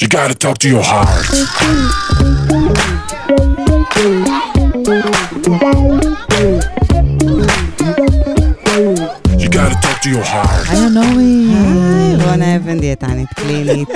You 0.00 0.06
gotta 0.06 0.34
talk 0.44 0.58
to 0.58 0.68
your 0.68 0.84
heart. 0.92 1.26
You 9.42 9.48
gotta 9.58 9.76
talk 9.84 9.98
to 10.02 10.08
your 10.08 10.24
heart. 10.24 10.68
היי 10.68 10.90
נעמי. 10.90 11.54
היי, 11.54 12.24
רונה 12.24 12.56
אבן 12.56 12.80
דיאטנית 12.80 13.28
קלינית, 13.34 13.88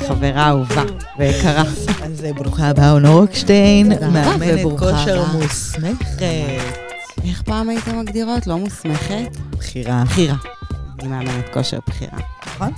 וחברה 0.00 0.48
אהובה 0.48 0.82
ויקרה. 1.18 1.62
אז 2.02 2.26
ברוכה 2.36 2.68
הבאה, 2.68 2.92
תודה 2.92 4.06
רבה, 4.06 4.10
מאמנת 4.10 4.58
וברוכה 4.66 4.92
כושר. 4.92 5.24
מוסמכת. 5.32 6.22
איך 7.24 7.42
פעם 7.42 7.68
הייתם 7.68 7.98
מגדירות? 7.98 8.46
לא 8.46 8.58
מוסמכת? 8.58 9.36
בחירה. 9.58 10.04
בחירה. 10.04 10.36
אני 11.00 11.08
מאמנת 11.08 11.48
כושר 11.52 11.78
בחירה. 11.86 12.18
נכון? 12.46 12.72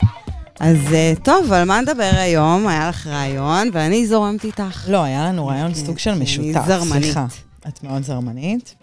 אז 0.60 0.76
אה, 0.92 1.12
טוב, 1.24 1.52
על 1.52 1.64
מה 1.64 1.80
נדבר 1.80 2.10
היום? 2.14 2.66
היה 2.68 2.88
לך 2.88 3.06
רעיון, 3.06 3.68
ואני 3.72 4.06
זורמת 4.06 4.44
איתך. 4.44 4.84
לא, 4.88 5.02
היה 5.02 5.24
לנו 5.24 5.46
רעיון 5.46 5.74
כן, 5.74 5.86
סוג 5.86 5.98
של 5.98 6.10
אני 6.10 6.22
משותף. 6.22 6.62
זרמנית. 6.66 7.02
סליחה. 7.04 7.26
את 7.68 7.82
מאוד 7.82 8.02
זרמנית. 8.02 8.74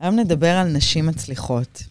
היום 0.00 0.18
נדבר 0.18 0.50
על 0.50 0.68
נשים 0.68 1.06
מצליחות. 1.06 1.82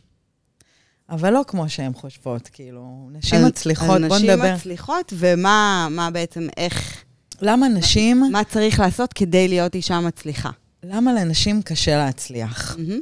אבל 1.10 1.30
לא 1.34 1.42
כמו 1.48 1.70
שהן 1.70 1.94
חושבות, 1.94 2.50
כאילו, 2.54 3.10
נשים 3.12 3.40
על- 3.40 3.46
מצליחות, 3.46 3.90
על 3.96 4.08
בוא 4.08 4.18
נשים 4.18 4.30
נדבר. 4.30 4.56
מצליחות, 4.56 5.14
ומה 5.18 5.88
מה 5.92 6.10
בעצם, 6.12 6.48
איך, 6.58 7.04
למה 7.42 7.68
נשים, 7.68 8.24
מה 8.32 8.44
צריך 8.44 8.80
לעשות 8.80 9.14
כדי 9.14 9.48
להיות 9.48 9.76
אישה 9.76 10.00
מצליחה. 10.00 10.50
למה 10.84 11.14
לנשים 11.14 11.62
קשה 11.62 11.98
להצליח? 11.98 12.76
מהמם. 12.80 13.00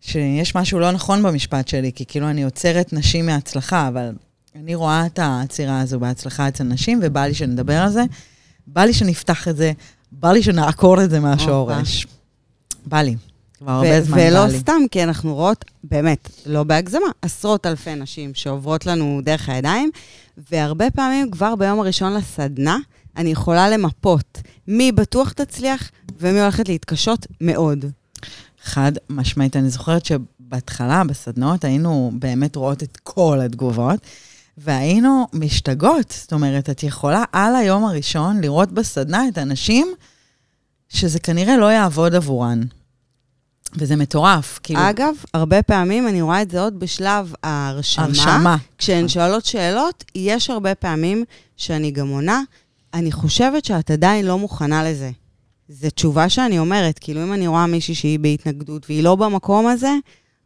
שיש 0.00 0.54
משהו 0.54 0.78
לא 0.78 0.90
נכון 0.92 1.22
במשפט 1.22 1.68
שלי, 1.68 1.92
כי 1.94 2.04
כאילו 2.06 2.30
אני 2.30 2.44
עוצרת 2.44 2.92
נשים 2.92 3.26
מהצלחה, 3.26 3.88
אבל 3.88 4.12
אני 4.60 4.74
רואה 4.74 5.06
את 5.06 5.18
העצירה 5.18 5.80
הזו 5.80 6.00
בהצלחה 6.00 6.48
אצל 6.48 6.64
נשים, 6.64 7.00
ובא 7.02 7.26
לי 7.26 7.34
שנדבר 7.34 7.82
על 7.82 7.90
זה. 7.90 8.02
בא 8.66 8.84
לי 8.84 8.92
שנפתח 8.92 9.48
את 9.48 9.56
זה, 9.56 9.72
בא 10.12 10.32
לי 10.32 10.42
שנעקור 10.42 11.02
את 11.02 11.10
זה 11.10 11.20
מהשורש. 11.20 12.06
בא 12.86 13.02
לי. 13.02 13.16
כבר 13.58 13.70
הרבה 13.70 14.02
זמן 14.02 14.16
בא 14.16 14.22
ולא 14.22 14.46
לי. 14.46 14.58
סתם, 14.58 14.80
כי 14.90 15.02
אנחנו 15.02 15.34
רואות, 15.34 15.64
באמת, 15.84 16.30
לא 16.46 16.64
בהגזמה, 16.64 17.06
עשרות 17.22 17.66
אלפי 17.66 17.94
נשים 17.94 18.34
שעוברות 18.34 18.86
לנו 18.86 19.20
דרך 19.24 19.48
הידיים, 19.48 19.90
והרבה 20.50 20.90
פעמים 20.90 21.30
כבר 21.30 21.54
ביום 21.54 21.80
הראשון 21.80 22.14
לסדנה, 22.14 22.78
אני 23.16 23.30
יכולה 23.30 23.68
למפות 23.68 24.40
מי 24.68 24.92
בטוח 24.92 25.32
תצליח 25.32 25.90
ומי 26.18 26.40
הולכת 26.40 26.68
להתקשות 26.68 27.26
מאוד. 27.40 27.84
חד 28.62 28.92
משמעית. 29.10 29.56
אני 29.56 29.70
זוכרת 29.70 30.04
שבהתחלה, 30.04 31.04
בסדנאות, 31.04 31.64
היינו 31.64 32.12
באמת 32.14 32.56
רואות 32.56 32.82
את 32.82 32.96
כל 33.02 33.40
התגובות, 33.40 34.00
והיינו 34.58 35.26
משתגעות. 35.32 36.14
זאת 36.20 36.32
אומרת, 36.32 36.70
את 36.70 36.82
יכולה 36.82 37.24
על 37.32 37.56
היום 37.56 37.84
הראשון 37.84 38.40
לראות 38.40 38.72
בסדנה 38.72 39.28
את 39.28 39.38
הנשים 39.38 39.94
שזה 40.88 41.18
כנראה 41.20 41.56
לא 41.56 41.72
יעבוד 41.72 42.14
עבורן. 42.14 42.62
וזה 43.74 43.96
מטורף. 43.96 44.60
כאילו, 44.62 44.80
אגב, 44.90 45.14
הרבה 45.34 45.62
פעמים 45.62 46.08
אני 46.08 46.22
רואה 46.22 46.42
את 46.42 46.50
זה 46.50 46.60
עוד 46.60 46.80
בשלב 46.80 47.34
ההרשמה. 47.42 48.04
הרשמה. 48.04 48.56
כשהן 48.78 49.08
שואלות 49.08 49.44
שאלות, 49.44 50.04
יש 50.14 50.50
הרבה 50.50 50.74
פעמים 50.74 51.24
שאני 51.56 51.90
גם 51.90 52.08
עונה, 52.08 52.40
אני 52.94 53.12
חושבת 53.12 53.64
שאת 53.64 53.90
עדיין 53.90 54.26
לא 54.26 54.38
מוכנה 54.38 54.90
לזה. 54.90 55.10
זו 55.68 55.90
תשובה 55.90 56.28
שאני 56.28 56.58
אומרת, 56.58 56.98
כאילו 56.98 57.22
אם 57.22 57.32
אני 57.32 57.46
רואה 57.46 57.66
מישהי 57.66 57.94
שהיא 57.94 58.18
בהתנגדות 58.18 58.86
והיא 58.88 59.02
לא 59.02 59.16
במקום 59.16 59.66
הזה, 59.66 59.92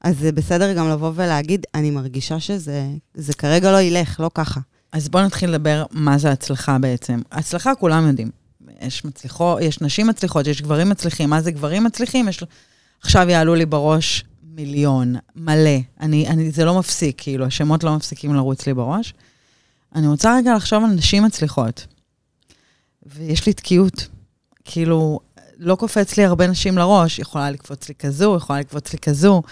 אז 0.00 0.18
זה 0.18 0.32
בסדר 0.32 0.72
גם 0.72 0.88
לבוא 0.88 1.12
ולהגיד, 1.14 1.66
אני 1.74 1.90
מרגישה 1.90 2.40
שזה 2.40 2.86
זה 3.14 3.34
כרגע 3.34 3.72
לא 3.72 3.80
ילך, 3.80 4.20
לא 4.20 4.30
ככה. 4.34 4.60
אז 4.92 5.08
בואו 5.08 5.24
נתחיל 5.24 5.50
לדבר 5.50 5.84
מה 5.90 6.18
זה 6.18 6.30
הצלחה 6.30 6.78
בעצם. 6.78 7.20
הצלחה 7.32 7.74
כולם 7.74 8.06
יודעים. 8.06 8.30
יש 8.80 9.04
מצליחות, 9.04 9.58
יש 9.62 9.80
נשים 9.80 10.06
מצליחות, 10.06 10.46
יש 10.46 10.62
גברים 10.62 10.88
מצליחים. 10.88 11.30
מה 11.30 11.40
זה 11.40 11.50
גברים 11.50 11.84
מצליחים? 11.84 12.28
יש... 12.28 12.44
עכשיו 13.02 13.30
יעלו 13.30 13.54
לי 13.54 13.66
בראש 13.66 14.24
מיליון, 14.42 15.14
מלא. 15.36 15.78
אני, 16.00 16.28
אני, 16.28 16.50
זה 16.50 16.64
לא 16.64 16.78
מפסיק, 16.78 17.14
כאילו, 17.18 17.46
השמות 17.46 17.84
לא 17.84 17.96
מפסיקים 17.96 18.34
לרוץ 18.34 18.66
לי 18.66 18.74
בראש. 18.74 19.14
אני 19.94 20.06
רוצה 20.06 20.36
רגע 20.36 20.54
לחשוב 20.54 20.84
על 20.84 20.90
נשים 20.90 21.22
מצליחות. 21.22 21.86
ויש 23.06 23.46
לי 23.46 23.52
תקיעות. 23.52 24.08
כאילו, 24.64 25.20
לא 25.58 25.74
קופץ 25.74 26.16
לי 26.16 26.24
הרבה 26.24 26.46
נשים 26.46 26.78
לראש, 26.78 27.18
יכולה 27.18 27.50
לקפוץ 27.50 27.88
לי 27.88 27.94
כזו, 27.94 28.36
יכולה 28.36 28.60
לקפוץ 28.60 28.92
לי 28.92 28.98
כזו. 28.98 29.42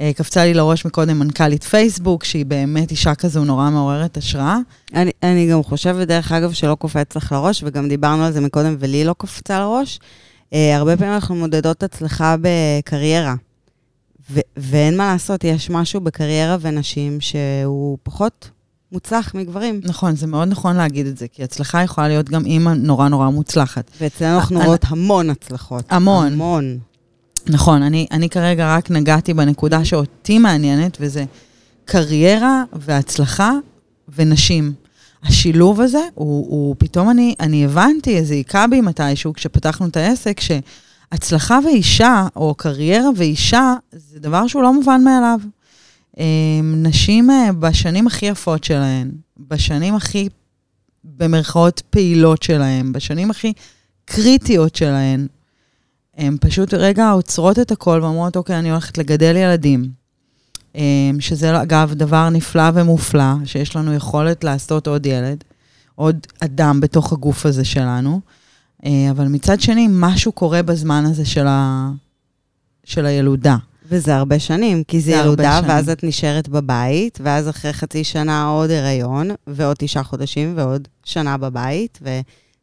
אה, 0.00 0.12
קפצה 0.16 0.44
לי 0.44 0.54
לראש 0.54 0.86
מקודם 0.86 1.18
מנכ"לית 1.18 1.64
פייסבוק, 1.64 2.24
שהיא 2.24 2.46
באמת 2.46 2.90
אישה 2.90 3.14
כזו 3.14 3.44
נורא 3.44 3.70
מעוררת 3.70 4.16
השראה. 4.16 4.58
אני, 4.94 5.10
אני 5.22 5.46
גם 5.50 5.62
חושבת, 5.62 6.08
דרך 6.08 6.32
אגב, 6.32 6.52
שלא 6.52 6.74
קופץ 6.74 7.16
לך 7.16 7.32
לראש, 7.32 7.62
וגם 7.66 7.88
דיברנו 7.88 8.24
על 8.24 8.32
זה 8.32 8.40
מקודם, 8.40 8.76
ולי 8.78 9.04
לא 9.04 9.14
קפצה 9.18 9.58
לראש. 9.60 10.00
אה, 10.54 10.76
הרבה 10.76 10.96
פעמים 10.96 11.14
אנחנו 11.14 11.34
מודדות 11.34 11.82
הצלחה 11.82 12.36
בקריירה. 12.40 13.34
ו- 14.30 14.40
ואין 14.56 14.96
מה 14.96 15.12
לעשות, 15.12 15.44
יש 15.44 15.70
משהו 15.70 16.00
בקריירה 16.00 16.56
ונשים 16.60 17.20
שהוא 17.20 17.98
פחות 18.02 18.50
מוצלח 18.92 19.34
מגברים. 19.34 19.80
נכון, 19.84 20.16
זה 20.16 20.26
מאוד 20.26 20.48
נכון 20.48 20.76
להגיד 20.76 21.06
את 21.06 21.18
זה, 21.18 21.28
כי 21.28 21.44
הצלחה 21.44 21.82
יכולה 21.82 22.08
להיות 22.08 22.28
גם 22.30 22.44
אימא 22.46 22.70
נורא 22.70 23.08
נורא 23.08 23.28
מוצלחת. 23.30 23.90
ואצלנו 24.00 24.38
אנחנו 24.38 24.56
אני- 24.58 24.66
רואות 24.66 24.84
המון 24.88 25.30
הצלחות. 25.30 25.84
המון. 25.90 26.32
המון. 26.32 26.78
נכון, 27.46 27.82
אני, 27.82 28.06
אני 28.10 28.28
כרגע 28.28 28.76
רק 28.76 28.90
נגעתי 28.90 29.34
בנקודה 29.34 29.84
שאותי 29.84 30.38
מעניינת, 30.38 30.96
וזה 31.00 31.24
קריירה 31.84 32.64
והצלחה 32.72 33.52
ונשים. 34.08 34.72
השילוב 35.22 35.80
הזה, 35.80 36.00
הוא, 36.14 36.46
הוא 36.50 36.76
פתאום 36.78 37.10
אני, 37.10 37.34
אני 37.40 37.64
הבנתי, 37.64 38.16
איזה 38.16 38.34
היכה 38.34 38.66
בי 38.66 38.80
מתישהו, 38.80 39.32
כשפתחנו 39.32 39.86
את 39.86 39.96
העסק, 39.96 40.40
שהצלחה 40.40 41.58
ואישה, 41.64 42.26
או 42.36 42.54
קריירה 42.54 43.10
ואישה, 43.16 43.74
זה 43.92 44.20
דבר 44.20 44.46
שהוא 44.46 44.62
לא 44.62 44.72
מובן 44.74 45.04
מאליו. 45.04 45.40
אה, 46.18 46.24
נשים 46.62 47.30
אה, 47.30 47.52
בשנים 47.52 48.06
הכי 48.06 48.26
יפות 48.26 48.64
שלהן, 48.64 49.10
בשנים 49.38 49.94
הכי, 49.94 50.28
במרכאות, 51.04 51.82
פעילות 51.90 52.42
שלהן, 52.42 52.92
בשנים 52.92 53.30
הכי 53.30 53.52
קריטיות 54.04 54.76
שלהן, 54.76 55.26
הן 56.20 56.36
פשוט 56.40 56.74
רגע 56.74 57.10
עוצרות 57.10 57.58
את 57.58 57.70
הכל 57.70 58.00
ואומרות, 58.02 58.36
אוקיי, 58.36 58.58
אני 58.58 58.70
הולכת 58.70 58.98
לגדל 58.98 59.36
ילדים. 59.36 59.90
אמ, 60.74 61.16
שזה, 61.20 61.62
אגב, 61.62 61.94
דבר 61.94 62.28
נפלא 62.28 62.70
ומופלא, 62.74 63.32
שיש 63.44 63.76
לנו 63.76 63.94
יכולת 63.94 64.44
לעשות 64.44 64.86
עוד 64.86 65.06
ילד, 65.06 65.44
עוד 65.94 66.26
אדם 66.40 66.80
בתוך 66.80 67.12
הגוף 67.12 67.46
הזה 67.46 67.64
שלנו. 67.64 68.20
אה, 68.84 69.10
אבל 69.10 69.28
מצד 69.28 69.60
שני, 69.60 69.88
משהו 69.90 70.32
קורה 70.32 70.62
בזמן 70.62 71.04
הזה 71.06 71.24
של, 71.24 71.46
ה... 71.46 71.90
של 72.84 73.06
הילודה. 73.06 73.56
וזה 73.88 74.16
הרבה 74.16 74.38
שנים, 74.38 74.84
כי 74.84 75.00
זה 75.00 75.10
זה 75.10 75.16
ילודה. 75.16 75.60
ואז 75.66 75.88
את 75.88 76.04
נשארת 76.04 76.48
בבית, 76.48 77.18
ואז 77.22 77.48
אחרי 77.48 77.72
חצי 77.72 78.04
שנה 78.04 78.44
עוד 78.44 78.70
הריון, 78.70 79.30
ועוד 79.46 79.76
תשעה 79.78 80.02
חודשים, 80.02 80.52
ועוד 80.56 80.88
שנה 81.04 81.36
בבית, 81.36 81.98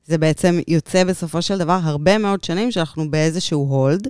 וזה 0.07 0.17
בעצם 0.17 0.59
יוצא 0.67 1.03
בסופו 1.03 1.41
של 1.41 1.57
דבר 1.57 1.79
הרבה 1.83 2.17
מאוד 2.17 2.43
שנים 2.43 2.71
שאנחנו 2.71 3.11
באיזשהו 3.11 3.67
hold, 3.69 4.07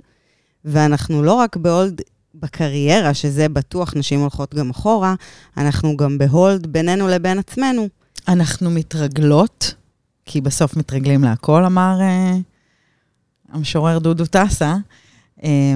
ואנחנו 0.64 1.22
לא 1.22 1.32
רק 1.32 1.56
ב 1.56 1.65
hold 1.65 2.00
בקריירה, 2.34 3.14
שזה 3.14 3.48
בטוח, 3.48 3.94
נשים 3.96 4.20
הולכות 4.20 4.54
גם 4.54 4.70
אחורה, 4.70 5.14
אנחנו 5.56 5.96
גם 5.96 6.18
ב 6.18 6.28
hold 6.28 6.66
בינינו 6.66 7.08
לבין 7.08 7.38
עצמנו. 7.38 7.88
אנחנו 8.28 8.70
מתרגלות, 8.70 9.74
כי 10.24 10.40
בסוף 10.40 10.76
מתרגלים 10.76 11.24
להכל, 11.24 11.64
אמר 11.64 11.98
אה, 12.00 12.36
המשורר 13.48 13.98
דודו 13.98 14.26
טסה. 14.26 14.76
אה, 15.44 15.74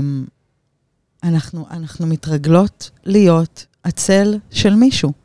אנחנו, 1.22 1.66
אנחנו 1.70 2.06
מתרגלות 2.06 2.90
להיות 3.04 3.66
הצל 3.84 4.38
של 4.50 4.74
מישהו. 4.74 5.21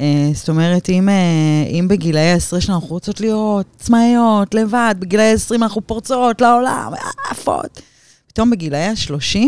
אה, 0.00 0.30
זאת 0.34 0.48
אומרת, 0.48 0.88
אם, 0.88 1.08
אה, 1.08 1.64
אם 1.70 1.88
בגילאי 1.88 2.32
ה-10 2.32 2.60
שלנו 2.60 2.80
רוצות 2.80 3.20
להיות 3.20 3.66
עצמאיות, 3.76 4.54
לבד, 4.54 4.94
בגילאי 4.98 5.32
ה-20 5.32 5.54
אנחנו 5.54 5.86
פורצות 5.86 6.40
לעולם, 6.40 6.92
עפות. 7.30 7.82
פתאום 8.26 8.50
בגילאי 8.50 8.86
ה-30, 8.86 9.38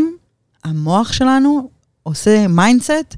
המוח 0.64 1.12
שלנו 1.12 1.70
עושה 2.02 2.48
mindset 2.48 3.16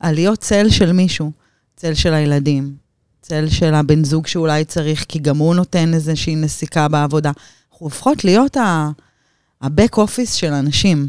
על 0.00 0.14
להיות 0.14 0.38
צל 0.38 0.68
של 0.70 0.92
מישהו, 0.92 1.32
צל 1.76 1.94
של 1.94 2.14
הילדים, 2.14 2.74
צל 3.22 3.48
של 3.48 3.74
הבן 3.74 4.04
זוג 4.04 4.26
שאולי 4.26 4.64
צריך, 4.64 5.04
כי 5.08 5.18
גם 5.18 5.36
הוא 5.38 5.54
נותן 5.54 5.94
איזושהי 5.94 6.36
נסיקה 6.36 6.88
בעבודה. 6.88 7.32
אנחנו 7.70 7.86
הופכות 7.86 8.24
להיות 8.24 8.56
ה-back 8.56 9.96
office 9.96 10.30
של 10.34 10.52
אנשים. 10.52 11.08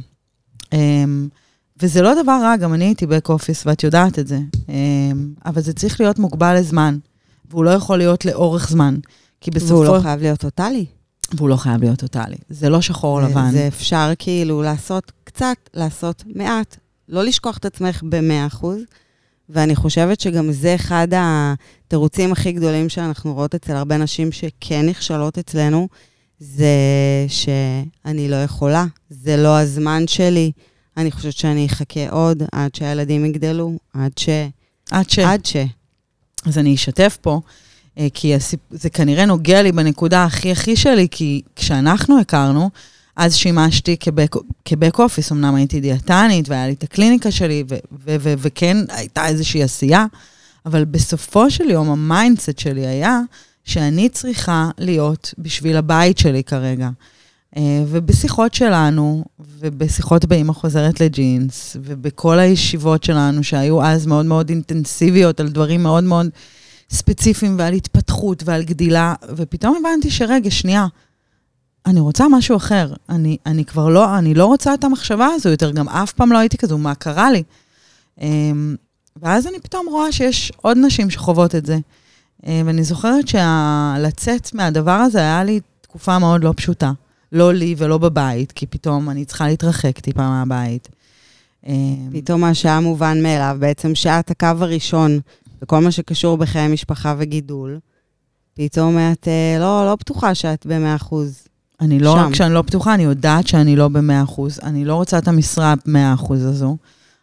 אמ, 0.73 1.27
וזה 1.81 2.01
לא 2.01 2.23
דבר 2.23 2.39
רע, 2.43 2.57
גם 2.57 2.73
אני 2.73 2.85
הייתי 2.85 3.05
back 3.05 3.27
office 3.29 3.61
ואת 3.65 3.83
יודעת 3.83 4.19
את 4.19 4.27
זה. 4.27 4.39
אמ, 4.69 4.73
אבל 5.45 5.61
זה 5.61 5.73
צריך 5.73 6.01
להיות 6.01 6.19
מוגבל 6.19 6.55
לזמן, 6.59 6.97
והוא 7.49 7.63
לא 7.65 7.69
יכול 7.69 7.97
להיות 7.97 8.25
לאורך 8.25 8.69
זמן. 8.69 8.95
כי 9.41 9.51
בסופו... 9.51 9.73
והוא 9.73 9.95
לא 9.97 9.99
חייב 10.01 10.21
להיות 10.21 10.39
טוטאלי. 10.39 10.85
והוא 11.33 11.49
לא 11.49 11.55
חייב 11.55 11.81
להיות 11.83 11.99
טוטאלי. 11.99 12.35
זה 12.49 12.69
לא 12.69 12.81
שחור 12.81 13.21
זה- 13.21 13.27
לבן. 13.27 13.51
זה 13.51 13.67
אפשר 13.67 14.11
כאילו 14.19 14.61
לעשות 14.61 15.11
קצת, 15.23 15.55
לעשות 15.73 16.23
מעט, 16.35 16.77
לא 17.09 17.23
לשכוח 17.23 17.57
את 17.57 17.65
עצמך 17.65 18.03
ב-100%, 18.09 18.65
ואני 19.49 19.75
חושבת 19.75 20.19
שגם 20.19 20.51
זה 20.51 20.75
אחד 20.75 21.07
התירוצים 21.15 22.31
הכי 22.31 22.51
גדולים 22.51 22.89
שאנחנו 22.89 23.33
רואות 23.33 23.55
אצל 23.55 23.73
הרבה 23.75 23.97
נשים 23.97 24.31
שכן 24.31 24.85
נכשלות 24.85 25.37
אצלנו, 25.37 25.87
זה 26.39 26.75
שאני 27.27 28.29
לא 28.29 28.35
יכולה, 28.35 28.85
זה 29.09 29.37
לא 29.37 29.59
הזמן 29.59 30.03
שלי. 30.07 30.51
אני 30.97 31.11
חושבת 31.11 31.33
שאני 31.33 31.65
אחכה 31.65 32.09
עוד 32.09 32.43
עד 32.51 32.75
שהילדים 32.75 33.25
יגדלו, 33.25 33.77
עד 33.93 34.17
ש... 34.17 34.29
עד 34.91 35.09
ש... 35.09 35.19
עד 35.19 35.45
ש... 35.45 35.55
אז 36.45 36.57
אני 36.57 36.75
אשתף 36.75 37.17
פה, 37.21 37.41
אה, 37.97 38.07
כי 38.13 38.35
הסיפ... 38.35 38.59
זה 38.71 38.89
כנראה 38.89 39.25
נוגע 39.25 39.61
לי 39.61 39.71
בנקודה 39.71 40.23
הכי 40.23 40.51
הכי 40.51 40.75
שלי, 40.75 41.07
כי 41.11 41.41
כשאנחנו 41.55 42.19
הכרנו, 42.19 42.69
אז 43.15 43.35
שימשתי 43.35 43.97
כ 43.99 44.10
back, 44.10 44.35
כ 44.65 44.77
back 44.77 44.99
office, 44.99 45.31
אמנם 45.31 45.55
הייתי 45.55 45.79
דיאטנית 45.79 46.49
והיה 46.49 46.67
לי 46.67 46.73
את 46.73 46.83
הקליניקה 46.83 47.31
שלי, 47.31 47.63
ו- 47.69 47.75
ו- 47.91 48.15
ו- 48.19 48.33
וכן 48.37 48.77
הייתה 48.89 49.27
איזושהי 49.27 49.63
עשייה, 49.63 50.05
אבל 50.65 50.85
בסופו 50.85 51.51
של 51.51 51.69
יום 51.69 51.89
ה 51.89 51.98
mindset 51.98 52.59
שלי 52.59 52.87
היה 52.87 53.19
שאני 53.63 54.09
צריכה 54.09 54.69
להיות 54.77 55.33
בשביל 55.37 55.77
הבית 55.77 56.17
שלי 56.17 56.43
כרגע. 56.43 56.89
אה, 57.55 57.83
ובשיחות 57.87 58.53
שלנו, 58.53 59.25
ובשיחות 59.39 60.25
באמא 60.25 60.53
חוזרת 60.53 61.01
לג'ינס, 61.01 61.77
ובכל 61.81 62.39
הישיבות 62.39 63.03
שלנו, 63.03 63.43
שהיו 63.43 63.83
אז 63.83 64.05
מאוד 64.05 64.25
מאוד 64.25 64.49
אינטנסיביות 64.49 65.39
על 65.39 65.49
דברים 65.49 65.83
מאוד 65.83 66.03
מאוד 66.03 66.29
ספציפיים 66.89 67.55
ועל 67.59 67.73
התפתחות 67.73 68.43
ועל 68.45 68.63
גדילה, 68.63 69.13
ופתאום 69.35 69.77
הבנתי 69.79 70.09
שרגע, 70.09 70.51
שנייה, 70.51 70.87
אני 71.85 71.99
רוצה 71.99 72.25
משהו 72.31 72.57
אחר. 72.57 72.93
אני, 73.09 73.37
אני 73.45 73.65
כבר 73.65 73.89
לא, 73.89 74.17
אני 74.17 74.33
לא 74.33 74.45
רוצה 74.45 74.73
את 74.73 74.83
המחשבה 74.83 75.27
הזו 75.35 75.49
יותר, 75.49 75.71
גם 75.71 75.89
אף 75.89 76.11
פעם 76.11 76.31
לא 76.31 76.37
הייתי 76.37 76.57
כזו, 76.57 76.77
מה 76.77 76.95
קרה 76.95 77.31
לי? 77.31 77.43
אמ, 78.21 78.75
ואז 79.21 79.47
אני 79.47 79.59
פתאום 79.59 79.85
רואה 79.89 80.11
שיש 80.11 80.51
עוד 80.61 80.77
נשים 80.77 81.09
שחוות 81.09 81.55
את 81.55 81.65
זה. 81.65 81.77
אה, 82.47 82.61
ואני 82.65 82.83
זוכרת 82.83 83.25
שלצאת 83.27 84.53
מהדבר 84.53 84.91
הזה 84.91 85.19
היה 85.19 85.43
לי 85.43 85.59
תקופה 85.81 86.19
מאוד 86.19 86.43
לא 86.43 86.53
פשוטה. 86.57 86.91
לא 87.31 87.53
לי 87.53 87.75
ולא 87.77 87.97
בבית, 87.97 88.51
כי 88.51 88.65
פתאום 88.65 89.09
אני 89.09 89.25
צריכה 89.25 89.47
להתרחק 89.47 89.99
טיפה 89.99 90.29
מהבית. 90.29 90.89
אמ, 91.67 92.09
פתאום 92.13 92.41
מה 92.41 92.53
שהיה 92.53 92.79
מובן 92.79 93.23
מאליו, 93.23 93.57
בעצם 93.59 93.95
שאת 93.95 94.31
הקו 94.31 94.47
הראשון 94.59 95.19
בכל 95.61 95.79
מה 95.79 95.91
שקשור 95.91 96.37
בחיי 96.37 96.67
משפחה 96.67 97.15
וגידול, 97.17 97.79
פתאום 98.53 98.97
את 98.97 99.27
אה, 99.27 99.59
לא, 99.59 99.85
לא 99.85 99.95
בטוחה 99.95 100.35
שאת 100.35 100.65
במאה 100.65 100.95
אחוז. 100.95 101.47
אני 101.81 101.99
לא, 101.99 102.15
שם. 102.15 102.19
רק 102.19 102.31
כשאני 102.31 102.53
לא 102.53 102.61
פתוחה, 102.61 102.93
אני 102.93 103.03
יודעת 103.03 103.47
שאני 103.47 103.75
לא 103.75 103.87
במאה 103.87 104.23
אחוז. 104.23 104.59
אני 104.63 104.85
לא 104.85 104.95
רוצה 104.95 105.17
את 105.17 105.27
המשרה 105.27 105.73
במאה 105.85 106.13
אחוז 106.13 106.45
הזו, 106.45 106.77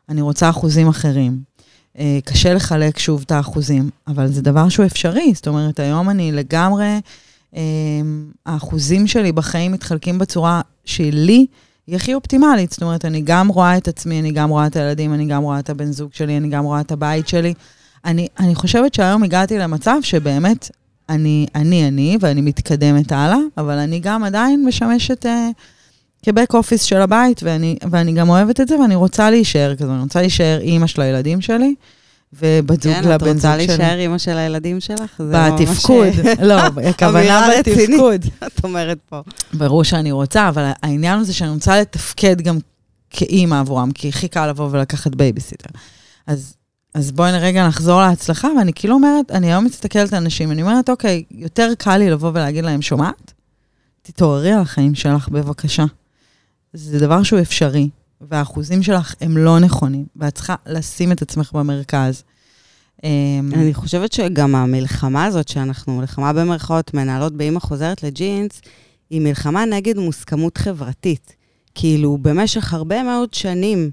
אני 0.08 0.20
רוצה 0.20 0.50
אחוזים 0.50 0.88
אחרים. 0.88 1.40
אה, 1.98 2.18
קשה 2.24 2.54
לחלק 2.54 2.98
שוב 2.98 3.22
את 3.26 3.32
האחוזים, 3.32 3.90
אבל 4.06 4.28
זה 4.28 4.42
דבר 4.42 4.68
שהוא 4.68 4.86
אפשרי. 4.86 5.32
זאת 5.34 5.48
אומרת, 5.48 5.80
היום 5.80 6.10
אני 6.10 6.32
לגמרי, 6.32 6.98
האחוזים 8.46 9.06
שלי 9.06 9.32
בחיים 9.32 9.72
מתחלקים 9.72 10.18
בצורה 10.18 10.60
שלי 10.84 11.46
היא 11.86 11.96
הכי 11.96 12.14
אופטימלית. 12.14 12.70
זאת 12.70 12.82
אומרת, 12.82 13.04
אני 13.04 13.20
גם 13.24 13.48
רואה 13.48 13.76
את 13.76 13.88
עצמי, 13.88 14.20
אני 14.20 14.32
גם 14.32 14.50
רואה 14.50 14.66
את 14.66 14.76
הילדים, 14.76 15.14
אני 15.14 15.26
גם 15.26 15.42
רואה 15.42 15.58
את 15.58 15.70
הבן 15.70 15.92
זוג 15.92 16.10
שלי, 16.14 16.36
אני 16.36 16.48
גם 16.48 16.64
רואה 16.64 16.80
את 16.80 16.92
הבית 16.92 17.28
שלי. 17.28 17.54
אני, 18.04 18.28
אני 18.38 18.54
חושבת 18.54 18.94
שהיום 18.94 19.22
הגעתי 19.22 19.58
למצב 19.58 19.96
שבאמת 20.02 20.70
אני, 21.08 21.46
אני, 21.54 21.88
אני, 21.88 22.18
ואני 22.20 22.40
מתקדמת 22.40 23.12
הלאה, 23.12 23.38
אבל 23.56 23.78
אני 23.78 24.00
גם 24.00 24.24
עדיין 24.24 24.64
משמשת 24.66 25.26
אה, 25.26 25.50
כ 26.22 26.33
back 26.33 26.54
office 26.54 26.82
של 26.82 27.00
הבית, 27.00 27.40
ואני, 27.42 27.76
ואני 27.90 28.12
גם 28.12 28.28
אוהבת 28.28 28.60
את 28.60 28.68
זה, 28.68 28.80
ואני 28.80 28.94
רוצה 28.94 29.30
להישאר 29.30 29.76
כזו, 29.76 29.92
אני 29.92 30.02
רוצה 30.02 30.20
להישאר 30.20 30.58
אימא 30.60 30.86
של 30.86 31.02
הילדים 31.02 31.40
שלי, 31.40 31.74
ובת 32.38 32.82
זוג 32.82 32.92
כן, 32.92 33.00
את 33.00 33.04
לבן 33.06 33.26
זוג 33.26 33.34
רוצה 33.34 33.54
שלי. 33.56 33.66
להישאר 33.66 33.98
אימא 33.98 34.18
של 34.18 34.36
הילדים 34.36 34.80
שלך? 34.80 35.20
בתפקוד, 35.32 36.08
לא, 36.42 36.54
הכוונה. 36.90 37.48
בתפקוד. 37.58 38.24
את 38.46 38.64
אומרת 38.64 38.98
פה. 39.08 39.20
ברור 39.54 39.84
שאני 39.84 40.12
רוצה, 40.12 40.48
אבל 40.48 40.70
העניין 40.82 41.18
הוא 41.18 41.24
זה 41.24 41.32
שאני 41.34 41.50
רוצה 41.50 41.80
לתפקד 41.80 42.40
גם 42.40 42.58
כאימא 43.10 43.60
עבורם, 43.60 43.90
כי 43.92 44.08
הכי 44.08 44.28
קל 44.28 44.46
לבוא 44.46 44.68
ולקחת 44.72 45.14
בייביסיטר. 45.14 45.70
אז, 46.26 46.54
אז 46.94 47.12
בואי 47.12 47.32
רגע 47.32 47.68
נחזור 47.68 48.00
להצלחה, 48.00 48.48
ואני 48.58 48.72
כאילו 48.74 48.94
אומרת, 48.94 49.30
אני 49.30 49.46
היום 49.46 49.64
מסתכלת 49.64 50.12
על 50.12 50.18
אנשים, 50.22 50.50
אני 50.50 50.62
אומרת, 50.62 50.90
אוקיי, 50.90 51.22
יותר 51.30 51.70
קל 51.78 51.96
לי 51.96 52.10
לבוא 52.10 52.30
ולהגיד 52.34 52.64
להם, 52.64 52.82
שומעת? 52.82 53.32
תתעוררי 54.02 54.52
על 54.52 54.60
החיים 54.60 54.94
שלך, 54.94 55.28
בבקשה. 55.28 55.84
זה 56.72 56.98
דבר 56.98 57.22
שהוא 57.22 57.40
אפשרי, 57.40 57.88
והאחוזים 58.30 58.82
שלך 58.82 59.14
הם 59.20 59.38
לא 59.38 59.58
נכונים, 59.58 60.06
ואת 60.16 60.34
צריכה 60.34 60.54
לשים 60.66 61.12
את 61.12 61.22
עצמך 61.22 61.52
במרכז. 61.52 62.22
אמ, 63.04 63.50
אני 63.54 63.74
חושבת 63.74 64.12
שגם 64.12 64.54
המלחמה 64.54 65.24
הזאת, 65.24 65.48
שאנחנו, 65.48 65.98
מלחמה 65.98 66.32
במרכאות, 66.32 66.94
מנהלות 66.94 67.32
באמא 67.32 67.58
חוזרת 67.58 68.02
לג'ינס, 68.02 68.60
היא 69.10 69.20
מלחמה 69.20 69.64
נגד 69.64 69.98
מוסכמות 69.98 70.58
חברתית. 70.58 71.36
כאילו, 71.74 72.18
במשך 72.22 72.74
הרבה 72.74 73.02
מאוד 73.02 73.34
שנים 73.34 73.90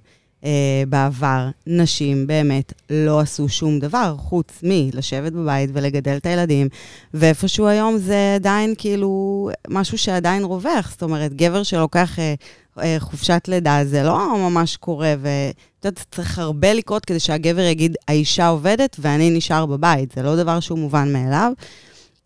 בעבר, 0.90 1.50
נשים 1.68 2.28
באמת 2.28 2.74
לא 2.90 3.20
עשו 3.20 3.50
שום 3.50 3.80
דבר 3.80 4.16
חוץ 4.18 4.60
מלשבת 4.64 5.32
בבית 5.32 5.70
ולגדל 5.74 6.18
את 6.18 6.26
הילדים, 6.26 6.68
ואיפשהו 7.14 7.68
היום 7.68 7.98
זה 7.98 8.36
עדיין 8.36 8.74
כאילו 8.78 9.50
משהו 9.70 9.98
שעדיין 9.98 10.44
רווח. 10.44 10.92
זאת 10.92 11.04
אומרת, 11.04 11.34
גבר 11.34 11.64
שלוקח 11.64 12.20
אה, 12.20 12.34
אה, 12.80 12.96
חופשת 13.00 13.42
לידה, 13.48 13.80
זה 13.86 14.04
לא 14.04 14.38
ממש 14.38 14.78
קורה, 14.78 15.14
ואת 15.22 15.56
יודעת, 15.86 16.06
צריך 16.12 16.40
הרבה 16.40 16.74
לקרות 16.74 17.06
כדי 17.06 17.20
שהגבר 17.20 17.62
יגיד, 17.62 17.98
האישה 18.08 18.48
עובדת 18.48 18.96
ואני 19.00 19.30
נשאר 19.30 19.66
בבית. 19.66 20.14
זה 20.16 20.24
לא 20.24 20.36
דבר 20.36 20.60
שהוא 20.60 20.80
מובן 20.80 21.14
מאליו. 21.14 21.52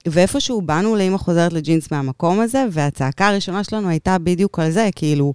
ואיפשהו 0.08 0.62
באנו 0.62 0.96
לאמא 0.96 1.18
חוזרת 1.18 1.54
לג'ינס 1.54 1.92
מהמקום 1.92 2.40
הזה, 2.40 2.66
והצעקה 2.72 3.28
הראשונה 3.28 3.64
שלנו 3.64 3.90
הייתה 3.90 4.18
בדיוק 4.18 4.60
על 4.60 4.72
זה, 4.72 4.90
כאילו, 4.96 5.34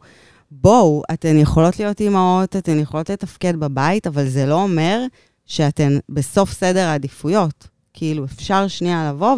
בואו, 0.51 1.03
אתן 1.13 1.39
יכולות 1.39 1.79
להיות 1.79 2.01
אימהות, 2.01 2.57
אתן 2.57 2.79
יכולות 2.79 3.11
לתפקד 3.11 3.57
בבית, 3.57 4.07
אבל 4.07 4.29
זה 4.29 4.47
לא 4.47 4.63
אומר 4.63 5.01
שאתן 5.47 5.99
בסוף 6.09 6.53
סדר 6.53 6.87
העדיפויות. 6.87 7.69
כאילו, 7.93 8.25
אפשר 8.25 8.69
שנייה 8.69 9.11
לבוא 9.11 9.37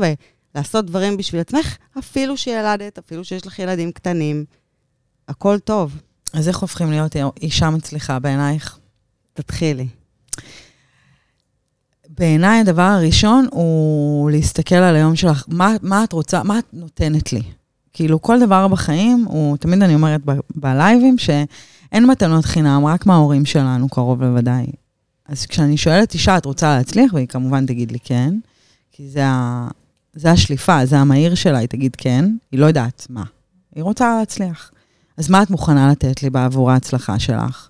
ולעשות 0.55 0.87
דברים 0.87 1.17
בשביל 1.17 1.41
עצמך, 1.41 1.77
אפילו 1.99 2.37
שילדת, 2.37 2.99
אפילו 2.99 3.25
שיש 3.25 3.47
לך 3.47 3.59
ילדים 3.59 3.93
קטנים. 3.93 4.45
הכל 5.29 5.59
טוב. 5.59 5.97
אז 6.33 6.49
איך 6.49 6.59
הופכים 6.59 6.91
להיות 6.91 7.17
אישה 7.43 7.71
מצליחה 7.71 8.19
בעינייך? 8.19 8.79
תתחילי. 9.33 9.89
בעיניי 12.09 12.61
הדבר 12.61 12.83
הראשון 12.83 13.47
הוא 13.51 14.31
להסתכל 14.31 14.75
על 14.75 14.97
היום 14.97 15.17
שלך, 15.17 15.45
מה, 15.49 15.75
מה 15.83 16.05
את 16.05 16.13
רוצה, 16.13 16.43
מה 16.43 16.59
את 16.59 16.67
נותנת 16.73 17.33
לי? 17.33 17.43
כאילו, 17.93 18.23
כל 18.23 18.41
דבר 18.41 18.69
בחיים 18.69 19.25
הוא, 19.29 19.57
תמיד 19.57 19.83
אני 19.83 19.95
אומרת 19.95 20.21
בלייבים, 20.55 21.19
שאין 21.19 22.07
מתנות 22.07 22.45
חינם, 22.45 22.87
רק 22.87 23.07
מההורים 23.07 23.45
שלנו, 23.45 23.89
קרוב 23.89 24.23
לוודאי. 24.23 24.67
אז 25.29 25.47
כשאני 25.47 25.77
שואלת 25.77 26.15
אישה, 26.15 26.37
את 26.37 26.45
רוצה 26.45 26.77
להצליח? 26.77 27.15
והיא 27.15 27.27
כמובן 27.27 27.67
תגיד 27.67 27.93
לי 27.93 27.99
כן, 28.05 28.35
כי 28.93 29.09
זה, 29.09 29.27
ה, 29.27 29.69
זה 30.15 30.31
השליפה, 30.31 30.87
זה 30.87 30.99
המהיר 30.99 31.35
שלה, 31.35 31.59
היא 31.59 31.69
תגיד 31.69 31.97
כן, 31.97 32.25
היא 32.53 32.61
לא 32.61 32.67
יודעת 32.67 33.07
מה. 33.11 33.25
היא 33.75 33.83
רוצה 33.85 34.19
להצליח. 34.19 34.71
אז 35.17 35.31
מה 35.31 35.43
את 35.43 35.51
מוכנה 35.51 35.91
לתת 35.91 36.23
לי 36.23 36.31
בעבור 36.31 36.71
ההצלחה 36.71 37.19
שלך? 37.19 37.69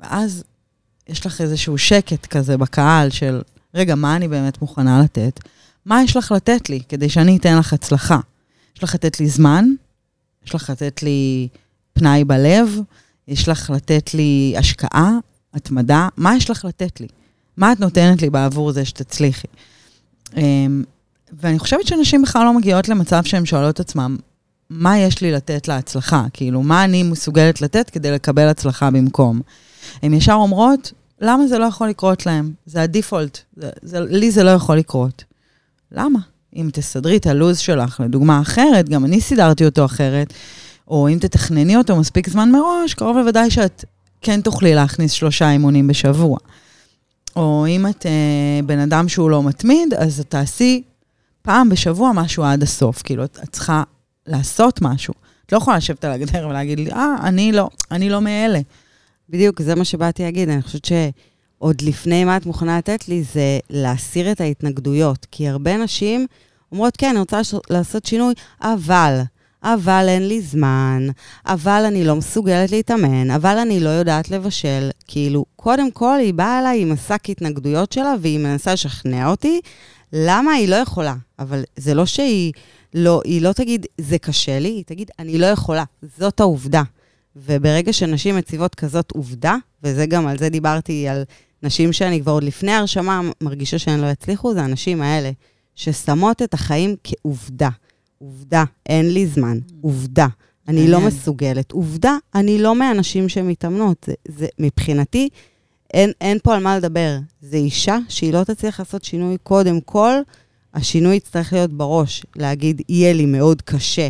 ואז 0.00 0.44
יש 1.08 1.26
לך 1.26 1.40
איזשהו 1.40 1.78
שקט 1.78 2.26
כזה 2.26 2.56
בקהל 2.56 3.10
של, 3.10 3.42
רגע, 3.74 3.94
מה 3.94 4.16
אני 4.16 4.28
באמת 4.28 4.60
מוכנה 4.62 5.00
לתת? 5.02 5.40
מה 5.86 6.02
יש 6.02 6.16
לך 6.16 6.32
לתת 6.32 6.70
לי 6.70 6.80
כדי 6.88 7.08
שאני 7.08 7.36
אתן 7.36 7.58
לך 7.58 7.72
הצלחה? 7.72 8.20
יש 8.80 8.84
לך 8.84 8.94
לתת 8.94 9.20
לי 9.20 9.28
זמן? 9.28 9.64
יש 10.46 10.54
לך 10.54 10.70
לתת 10.70 11.02
לי 11.02 11.48
פנאי 11.92 12.24
בלב? 12.24 12.78
יש 13.28 13.48
לך 13.48 13.70
לתת 13.70 14.14
לי 14.14 14.54
השקעה? 14.58 15.18
התמדה? 15.54 16.08
מה 16.16 16.36
יש 16.36 16.50
לך 16.50 16.64
לתת 16.64 17.00
לי? 17.00 17.06
מה 17.56 17.72
את 17.72 17.80
נותנת 17.80 18.22
לי 18.22 18.30
בעבור 18.30 18.72
זה 18.72 18.84
שתצליחי? 18.84 19.46
אמ, 20.36 20.84
ואני 21.32 21.58
חושבת 21.58 21.86
שנשים 21.86 22.22
בכלל 22.22 22.44
לא 22.44 22.52
מגיעות 22.52 22.88
למצב 22.88 23.24
שהן 23.24 23.46
שואלות 23.46 23.74
את 23.74 23.80
עצמן, 23.80 24.16
מה 24.70 24.98
יש 24.98 25.20
לי 25.20 25.32
לתת 25.32 25.68
להצלחה? 25.68 26.24
כאילו, 26.32 26.62
מה 26.62 26.84
אני 26.84 27.02
מסוגלת 27.02 27.62
לתת 27.62 27.90
כדי 27.90 28.10
לקבל 28.10 28.48
הצלחה 28.48 28.90
במקום? 28.90 29.40
הן 30.02 30.14
ישר 30.14 30.32
אומרות, 30.32 30.92
למה 31.20 31.46
זה 31.46 31.58
לא 31.58 31.64
יכול 31.64 31.88
לקרות 31.88 32.26
להם? 32.26 32.52
זה 32.66 32.82
הדיפולט, 32.82 33.38
זה, 33.56 33.70
זה, 33.82 34.00
לי 34.00 34.30
זה 34.30 34.42
לא 34.42 34.50
יכול 34.50 34.76
לקרות. 34.76 35.24
למה? 35.92 36.18
אם 36.56 36.70
תסדרי 36.72 37.16
את 37.16 37.26
הלו"ז 37.26 37.58
שלך 37.58 38.00
לדוגמה 38.04 38.40
אחרת, 38.40 38.88
גם 38.88 39.04
אני 39.04 39.20
סידרתי 39.20 39.64
אותו 39.64 39.84
אחרת, 39.84 40.32
או 40.88 41.08
אם 41.08 41.18
תתכנני 41.20 41.76
אותו 41.76 41.96
מספיק 41.96 42.28
זמן 42.28 42.50
מראש, 42.50 42.94
קרוב 42.94 43.16
לוודאי 43.16 43.50
שאת 43.50 43.84
כן 44.20 44.40
תוכלי 44.40 44.74
להכניס 44.74 45.12
שלושה 45.12 45.50
אימונים 45.50 45.86
בשבוע. 45.86 46.38
או 47.36 47.66
אם 47.68 47.86
את 47.86 48.06
אה, 48.06 48.60
בן 48.66 48.78
אדם 48.78 49.08
שהוא 49.08 49.30
לא 49.30 49.42
מתמיד, 49.42 49.94
אז 49.94 50.24
תעשי 50.28 50.82
פעם 51.42 51.68
בשבוע 51.68 52.12
משהו 52.14 52.44
עד 52.44 52.62
הסוף. 52.62 53.02
כאילו, 53.02 53.24
את 53.24 53.38
צריכה 53.52 53.82
לעשות 54.26 54.82
משהו. 54.82 55.14
את 55.46 55.52
לא 55.52 55.58
יכולה 55.58 55.76
לשבת 55.76 56.04
על 56.04 56.12
הגדר 56.12 56.46
ולהגיד 56.48 56.80
לי, 56.80 56.92
אה, 56.92 57.16
אני 57.22 57.52
לא, 57.52 57.68
אני 57.90 58.10
לא 58.10 58.20
מאלה. 58.20 58.60
בדיוק, 59.28 59.62
זה 59.62 59.74
מה 59.74 59.84
שבאתי 59.84 60.22
להגיד. 60.22 60.48
אני 60.48 60.62
חושבת 60.62 60.84
עוד 61.62 61.82
לפני 61.82 62.24
מה 62.24 62.36
את 62.36 62.46
מוכנה 62.46 62.78
לתת 62.78 63.08
לי, 63.08 63.22
זה 63.22 63.58
להסיר 63.70 64.32
את 64.32 64.40
ההתנגדויות. 64.40 65.26
כי 65.30 65.48
הרבה 65.48 65.76
נשים 65.76 66.26
אומרות, 66.72 66.96
כן, 66.96 67.08
אני 67.10 67.18
רוצה 67.18 67.40
לעשות 67.70 68.06
שינוי, 68.06 68.34
אבל, 68.62 69.20
אבל 69.62 70.06
אין 70.08 70.28
לי 70.28 70.40
זמן, 70.40 71.06
אבל 71.46 71.84
אני 71.86 72.04
לא 72.04 72.16
מסוגלת 72.16 72.70
להתאמן, 72.70 73.30
אבל 73.30 73.58
אני 73.58 73.80
לא 73.80 73.88
יודעת 73.88 74.30
לבשל. 74.30 74.90
כאילו, 75.06 75.44
קודם 75.56 75.90
כל, 75.90 76.18
היא 76.20 76.34
באה 76.34 76.58
אליי 76.58 76.82
עם 76.82 76.92
השק 76.92 77.30
התנגדויות 77.30 77.92
שלה, 77.92 78.14
והיא 78.20 78.38
מנסה 78.38 78.72
לשכנע 78.72 79.30
אותי 79.30 79.60
למה 80.12 80.52
היא 80.52 80.68
לא 80.68 80.76
יכולה. 80.76 81.14
אבל 81.38 81.62
זה 81.76 81.94
לא 81.94 82.06
שהיא 82.06 82.52
לא, 82.94 83.20
היא 83.24 83.42
לא 83.42 83.52
תגיד, 83.52 83.86
זה 83.98 84.18
קשה 84.18 84.58
לי, 84.58 84.68
היא 84.68 84.84
תגיד, 84.86 85.10
אני 85.18 85.38
לא 85.38 85.46
יכולה. 85.46 85.84
זאת 86.18 86.40
העובדה. 86.40 86.82
וברגע 87.36 87.92
שנשים 87.92 88.36
מציבות 88.36 88.74
כזאת 88.74 89.10
עובדה, 89.10 89.56
וזה 89.82 90.06
גם, 90.06 90.26
על 90.26 90.38
זה 90.38 90.48
דיברתי, 90.48 91.08
על 91.08 91.24
נשים 91.62 91.92
שאני 91.92 92.20
כבר 92.20 92.32
עוד 92.32 92.44
לפני 92.44 92.72
הרשמה 92.72 93.20
מרגישה 93.40 93.78
שהן 93.78 94.00
לא 94.00 94.06
יצליחו, 94.06 94.54
זה 94.54 94.62
הנשים 94.62 95.02
האלה, 95.02 95.30
ששמות 95.74 96.42
את 96.42 96.54
החיים 96.54 96.96
כעובדה. 97.04 97.68
עובדה, 98.18 98.64
אין 98.86 99.14
לי 99.14 99.26
זמן. 99.26 99.58
עובדה, 99.80 100.26
אני 100.68 100.88
לא 100.88 101.00
מסוגלת. 101.00 101.72
עובדה, 101.72 102.16
אני 102.34 102.58
לא 102.58 102.74
מהנשים 102.74 103.28
שמתאמנות. 103.28 104.04
זה, 104.06 104.14
זה, 104.28 104.46
מבחינתי, 104.58 105.28
אין, 105.94 106.10
אין 106.20 106.38
פה 106.42 106.54
על 106.54 106.62
מה 106.62 106.76
לדבר. 106.76 107.18
זו 107.42 107.56
אישה 107.56 107.98
שהיא 108.08 108.32
לא 108.32 108.44
תצליח 108.44 108.78
לעשות 108.78 109.04
שינוי 109.04 109.36
קודם 109.42 109.80
כל, 109.80 110.14
השינוי 110.74 111.16
יצטרך 111.16 111.52
להיות 111.52 111.72
בראש, 111.72 112.22
להגיד, 112.36 112.82
יהיה 112.88 113.12
לי 113.12 113.26
מאוד 113.26 113.62
קשה, 113.62 114.08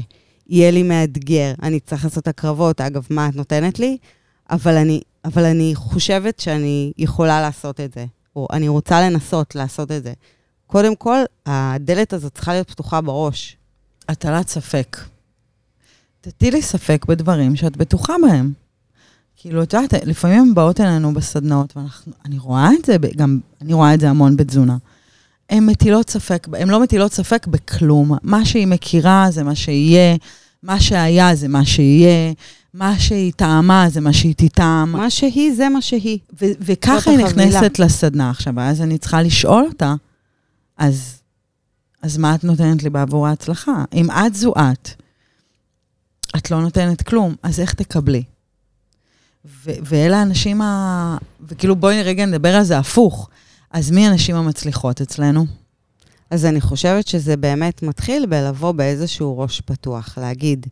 יהיה 0.48 0.70
לי 0.70 0.82
מאתגר, 0.82 1.52
אני 1.62 1.80
צריך 1.80 2.04
לעשות 2.04 2.28
הקרבות, 2.28 2.80
אגב, 2.80 3.06
מה 3.10 3.28
את 3.28 3.36
נותנת 3.36 3.78
לי? 3.78 3.96
אבל 4.50 4.76
אני, 4.76 5.00
אבל 5.24 5.44
אני 5.44 5.72
חושבת 5.74 6.40
שאני 6.40 6.92
יכולה 6.98 7.40
לעשות 7.40 7.80
את 7.80 7.92
זה, 7.94 8.06
או 8.36 8.48
אני 8.52 8.68
רוצה 8.68 9.00
לנסות 9.00 9.54
לעשות 9.54 9.92
את 9.92 10.02
זה. 10.02 10.12
קודם 10.66 10.96
כל, 10.96 11.18
הדלת 11.46 12.12
הזאת 12.12 12.34
צריכה 12.34 12.52
להיות 12.52 12.70
פתוחה 12.70 13.00
בראש. 13.00 13.56
הטלת 14.08 14.48
ספק. 14.48 14.96
תטילי 16.20 16.62
ספק 16.62 17.04
בדברים 17.08 17.56
שאת 17.56 17.76
בטוחה 17.76 18.14
בהם. 18.22 18.52
כאילו, 19.36 19.62
את 19.62 19.72
יודעת, 19.72 19.94
לפעמים 20.06 20.42
הן 20.42 20.54
באות 20.54 20.80
אלינו 20.80 21.14
בסדנאות, 21.14 21.76
ואני 21.76 22.38
רואה 22.38 22.70
את 22.80 22.84
זה, 22.84 22.96
גם 23.16 23.40
אני 23.60 23.72
רואה 23.72 23.94
את 23.94 24.00
זה 24.00 24.10
המון 24.10 24.36
בתזונה. 24.36 24.76
הן 25.50 25.66
מטילות 25.66 26.10
ספק, 26.10 26.46
הן 26.58 26.68
לא 26.68 26.82
מטילות 26.82 27.12
ספק 27.12 27.46
בכלום. 27.46 28.12
מה 28.22 28.44
שהיא 28.44 28.66
מכירה 28.66 29.26
זה 29.30 29.42
מה 29.42 29.54
שיהיה, 29.54 30.16
מה 30.62 30.80
שהיה 30.80 31.34
זה 31.34 31.48
מה 31.48 31.64
שיהיה, 31.64 32.32
מה 32.74 32.98
שהיא 32.98 33.32
טעמה 33.36 33.86
זה 33.88 34.00
מה 34.00 34.12
שהיא 34.12 34.34
תטעם. 34.36 34.92
מה 34.92 35.10
שהיא 35.10 35.54
זה 35.54 35.68
מה 35.68 35.82
שהיא. 35.82 36.18
ו- 36.42 36.52
וככה 36.60 37.10
היא 37.10 37.18
נכנסת 37.18 37.78
לסדנה 37.78 38.30
עכשיו, 38.30 38.52
ואז 38.56 38.80
אני 38.80 38.98
צריכה 38.98 39.22
לשאול 39.22 39.64
אותה, 39.68 39.94
אז, 40.78 41.20
אז 42.02 42.18
מה 42.18 42.34
את 42.34 42.44
נותנת 42.44 42.82
לי 42.82 42.90
בעבור 42.90 43.26
ההצלחה? 43.26 43.84
אם 43.94 44.10
את 44.10 44.34
זו 44.34 44.52
את, 44.56 44.88
את 46.36 46.50
לא 46.50 46.60
נותנת 46.60 47.02
כלום, 47.02 47.34
אז 47.42 47.60
איך 47.60 47.74
תקבלי? 47.74 48.22
ו- 49.44 49.70
ואלה 49.84 50.18
האנשים 50.18 50.62
ה... 50.62 51.16
וכאילו 51.48 51.76
בואי 51.76 52.02
רגע 52.02 52.26
נדבר 52.26 52.56
על 52.56 52.64
זה 52.64 52.78
הפוך. 52.78 53.28
אז 53.70 53.90
מי 53.90 54.06
הנשים 54.06 54.36
המצליחות 54.36 55.00
אצלנו? 55.00 55.46
אז 56.30 56.44
אני 56.44 56.60
חושבת 56.60 57.06
שזה 57.06 57.36
באמת 57.36 57.82
מתחיל 57.82 58.26
בלבוא 58.26 58.72
באיזשהו 58.72 59.38
ראש 59.38 59.60
פתוח, 59.60 60.18
להגיד, 60.18 60.66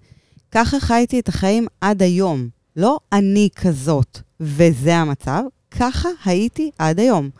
ככה 0.53 0.81
חייתי 0.81 1.21
את 1.21 1.29
החיים 1.29 1.67
עד 1.81 2.03
היום. 2.03 2.49
לא 2.77 2.99
אני 3.13 3.49
כזאת, 3.57 4.21
וזה 4.41 4.97
המצב, 4.97 5.43
ככה 5.71 6.09
הייתי 6.25 6.71
עד 6.79 7.01
היום. 7.01 7.31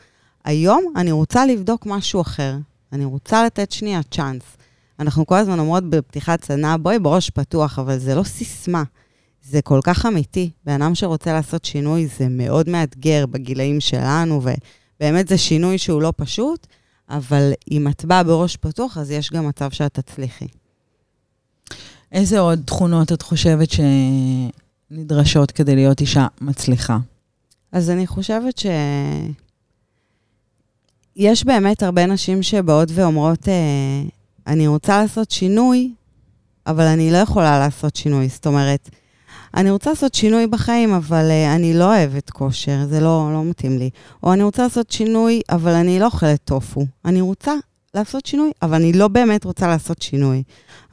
היום 0.45 0.93
אני 0.97 1.13
רוצה 1.13 1.47
לבדוק 1.47 1.87
משהו 1.87 2.21
אחר. 2.21 2.57
אני 2.93 3.05
רוצה 3.05 3.45
לתת 3.45 3.73
שנייה 3.73 4.01
צ'אנס. 4.11 4.43
אנחנו 5.01 5.27
כל 5.27 5.35
הזמן 5.35 5.59
אומרות 5.59 5.85
בפתיחת 5.91 6.45
סדנה, 6.45 6.77
בואי 6.77 6.99
בראש 6.99 7.31
פתוח, 7.31 7.79
אבל 7.79 7.99
זה 7.99 8.15
לא 8.15 8.23
סיסמה. 8.23 8.83
זה 9.43 9.63
כל 9.63 9.81
כך 9.83 10.07
אמיתי. 10.07 10.51
בן 10.65 10.83
אדם 10.83 10.95
שרוצה 10.95 11.33
לעשות 11.33 11.65
שינוי 11.65 12.09
זה 12.19 12.29
מאוד 12.29 12.69
מאתגר 12.69 13.27
בגילאים 13.27 13.81
שלנו, 13.81 14.43
ובאמת 14.43 15.29
זה 15.29 15.39
שינוי 15.39 15.79
שהוא 15.79 16.03
לא 16.03 16.13
פשוט, 16.17 16.67
אבל 17.09 17.53
אם 17.71 17.89
את 17.89 18.05
באה 18.05 18.23
בראש 18.23 18.57
פתוח, 18.57 18.99
אז 18.99 19.11
יש 19.11 19.31
גם 19.31 19.49
מצב 19.49 19.71
שאת 19.71 19.95
תצליחי. 19.95 20.47
איזה 22.13 22.39
עוד 22.39 22.61
תכונות 22.65 23.13
את 23.13 23.23
חושבת 23.23 23.69
שנדרשות 24.91 25.51
כדי 25.51 25.75
להיות 25.75 26.01
אישה 26.01 26.27
מצליחה? 26.41 26.99
אז 27.73 27.91
אני 27.91 28.07
חושבת 28.07 28.59
ש... 28.59 28.67
יש 31.17 31.45
באמת 31.45 31.83
הרבה 31.83 32.07
נשים 32.07 32.43
שבאות 32.43 32.89
ואומרות, 32.93 33.49
אה, 33.49 34.03
אני 34.47 34.67
רוצה 34.67 35.03
לעשות 35.03 35.31
שינוי, 35.31 35.93
אבל 36.67 36.85
אני 36.85 37.11
לא 37.11 37.17
יכולה 37.17 37.59
לעשות 37.59 37.97
שינוי. 37.97 38.29
זאת 38.29 38.47
אומרת, 38.47 38.91
אני 39.55 39.71
רוצה 39.71 39.91
לעשות 39.91 40.15
שינוי 40.15 40.47
בחיים, 40.47 40.95
אבל 40.95 41.29
uh, 41.29 41.57
אני 41.57 41.75
לא 41.75 41.85
אוהבת 41.85 42.31
כושר, 42.31 42.87
זה 42.89 43.01
לא, 43.01 43.31
לא 43.33 43.45
מתאים 43.45 43.79
לי. 43.79 43.91
או 44.23 44.33
אני 44.33 44.43
רוצה 44.43 44.63
לעשות 44.63 44.91
שינוי, 44.91 45.41
אבל 45.51 45.73
אני 45.73 46.01
לא 46.01 46.05
אוכלת 46.05 46.41
טופו. 46.45 46.87
אני 47.05 47.21
רוצה 47.21 47.53
לעשות 47.95 48.27
שינוי, 48.27 48.51
אבל 48.63 48.75
אני 48.75 48.93
לא 48.93 49.09
באמת 49.09 49.45
רוצה 49.45 49.67
לעשות 49.67 50.03
שינוי. 50.03 50.43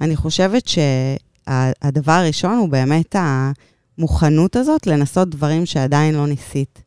אני 0.02 0.16
חושבת 0.16 0.68
שהדבר 0.68 2.12
שה, 2.12 2.20
הראשון 2.20 2.58
הוא 2.58 2.70
באמת 2.70 3.16
המוכנות 3.20 4.56
הזאת 4.56 4.88
לנסות 4.88 5.30
דברים 5.30 5.66
שעדיין 5.66 6.16
לא 6.16 6.28
ניסית. 6.28 6.82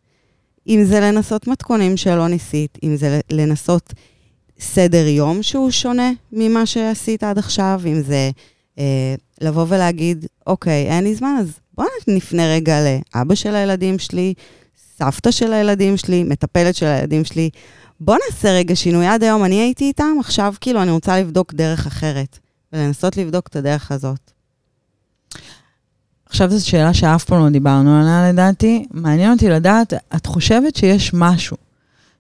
אם 0.69 0.85
זה 0.85 1.00
לנסות 1.00 1.47
מתכונים 1.47 1.97
שלא 1.97 2.29
ניסית, 2.29 2.79
אם 2.83 2.97
זה 2.97 3.21
לנסות 3.31 3.93
סדר 4.61 5.07
יום 5.07 5.43
שהוא 5.43 5.71
שונה 5.71 6.11
ממה 6.33 6.67
שעשית 6.67 7.25
עד 7.25 7.38
עכשיו, 7.38 7.81
אם 7.87 8.03
זה 8.03 8.31
אה, 8.79 9.15
לבוא 9.41 9.65
ולהגיד, 9.69 10.27
אוקיי, 10.47 10.87
אין 10.87 11.05
לי 11.05 11.15
זמן, 11.15 11.37
אז 11.41 11.50
בואו 11.75 11.88
נפנה 12.09 12.47
רגע 12.47 12.79
לאבא 12.81 13.35
של 13.35 13.55
הילדים 13.55 13.99
שלי, 13.99 14.35
סבתא 14.99 15.31
של 15.31 15.52
הילדים 15.52 15.97
שלי, 15.97 16.25
מטפלת 16.25 16.75
של 16.75 16.87
הילדים 16.87 17.25
שלי. 17.25 17.50
בואו 18.00 18.19
נעשה 18.31 18.52
רגע 18.52 18.76
שינוי. 18.76 19.07
עד 19.07 19.23
היום 19.23 19.45
אני 19.45 19.55
הייתי 19.55 19.85
איתם, 19.85 20.17
עכשיו 20.21 20.55
כאילו 20.61 20.83
אני 20.83 20.90
רוצה 20.90 21.21
לבדוק 21.21 21.55
דרך 21.55 21.87
אחרת, 21.87 22.38
ולנסות 22.73 23.17
לבדוק 23.17 23.47
את 23.47 23.57
הדרך 23.57 23.93
הזאת. 23.93 24.31
עכשיו 26.26 26.50
זו 26.50 26.67
שאלה 26.67 26.95
שאף 26.95 27.25
פעם 27.25 27.45
לא 27.45 27.50
דיברנו 27.50 28.00
עליה 28.00 28.33
לדעתי. 28.33 28.87
מעניין 28.90 29.33
אותי 29.33 29.49
לדעת, 29.49 29.95
את 30.17 30.26
חושבת 30.26 30.76
שיש 30.76 31.11
משהו 31.14 31.57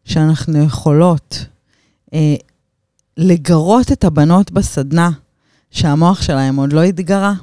שאנחנו 0.04 0.64
יכולות 0.64 1.44
אה, 2.14 2.34
לגרות 3.16 3.92
את 3.92 4.04
הבנות 4.04 4.50
בסדנה 4.50 5.10
שהמוח 5.70 6.22
שלהם 6.22 6.56
עוד 6.56 6.72
לא 6.72 6.82
התגרה? 6.82 7.34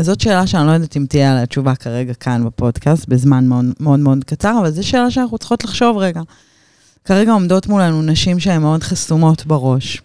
זאת 0.00 0.20
שאלה 0.20 0.46
שאני 0.46 0.66
לא 0.66 0.72
יודעת 0.72 0.96
אם 0.96 1.06
תהיה 1.08 1.32
עליה 1.32 1.46
תשובה 1.46 1.74
כרגע 1.74 2.14
כאן 2.14 2.44
בפודקאסט, 2.44 3.08
בזמן 3.08 3.46
מאוד 3.46 3.64
מאוד, 3.80 4.00
מאוד 4.00 4.24
קצר, 4.24 4.58
אבל 4.60 4.70
זו 4.70 4.86
שאלה 4.86 5.10
שאנחנו 5.10 5.38
צריכות 5.38 5.64
לחשוב 5.64 5.96
רגע. 5.96 6.20
כרגע 7.04 7.32
עומדות 7.32 7.66
מולנו 7.66 8.02
נשים 8.02 8.40
שהן 8.40 8.62
מאוד 8.62 8.82
חסומות 8.82 9.46
בראש. 9.46 10.02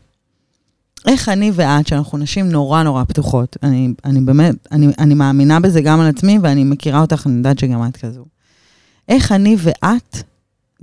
איך 1.08 1.30
אני 1.30 1.52
ואת, 1.54 1.88
שאנחנו 1.88 2.18
נשים 2.18 2.50
נורא 2.50 2.84
נורא 2.84 3.04
פתוחות, 3.04 3.58
אני, 3.64 3.94
אני 4.06 4.22
באמת, 4.22 4.56
אני, 4.72 4.88
אני 5.00 5.14
מאמינה 5.14 5.60
בזה 5.60 5.82
גם 5.82 6.00
על 6.00 6.08
עצמי, 6.08 6.40
ואני 6.42 6.64
מכירה 6.64 7.02
אותך, 7.02 7.28
אני 7.28 7.38
יודעת 7.38 7.60
שגם 7.60 7.88
את 7.88 7.98
כזו. 7.98 8.26
איך 9.10 9.32
אני 9.32 9.56
ואת 9.60 10.18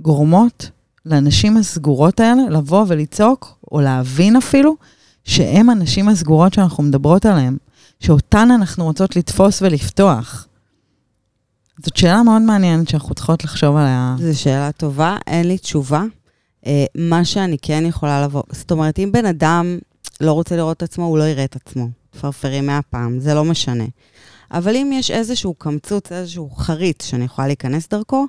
גורמות 0.01 0.69
לנשים 1.05 1.57
הסגורות 1.57 2.19
האלה 2.19 2.41
לבוא 2.49 2.85
ולצעוק, 2.87 3.57
או 3.71 3.81
להבין 3.81 4.35
אפילו, 4.35 4.75
שהן 5.23 5.69
הנשים 5.69 6.09
הסגורות 6.09 6.53
שאנחנו 6.53 6.83
מדברות 6.83 7.25
עליהן, 7.25 7.57
שאותן 7.99 8.51
אנחנו 8.51 8.85
רוצות 8.85 9.15
לתפוס 9.15 9.61
ולפתוח. 9.61 10.47
זאת 11.83 11.97
שאלה 11.97 12.23
מאוד 12.23 12.41
מעניינת 12.41 12.89
שאנחנו 12.89 13.15
צריכות 13.15 13.43
לחשוב 13.43 13.75
עליה. 13.75 14.15
זו 14.19 14.39
שאלה 14.39 14.71
טובה, 14.71 15.17
אין 15.27 15.47
לי 15.47 15.57
תשובה. 15.57 16.03
אה, 16.65 16.85
מה 16.95 17.25
שאני 17.25 17.57
כן 17.61 17.83
יכולה 17.85 18.23
לבוא, 18.23 18.43
זאת 18.51 18.71
אומרת, 18.71 18.99
אם 18.99 19.11
בן 19.11 19.25
אדם 19.25 19.77
לא 20.21 20.33
רוצה 20.33 20.55
לראות 20.55 20.77
את 20.77 20.83
עצמו, 20.83 21.05
הוא 21.05 21.17
לא 21.17 21.23
יראה 21.23 21.43
את 21.43 21.55
עצמו. 21.55 21.87
פרפרים 22.21 22.65
מהפעם, 22.65 23.19
זה 23.19 23.33
לא 23.33 23.45
משנה. 23.45 23.83
אבל 24.51 24.75
אם 24.75 24.91
יש 24.93 25.11
איזשהו 25.11 25.53
קמצוץ, 25.53 26.11
איזשהו 26.11 26.49
חריץ 26.49 27.05
שאני 27.05 27.25
יכולה 27.25 27.47
להיכנס 27.47 27.87
דרכו, 27.87 28.27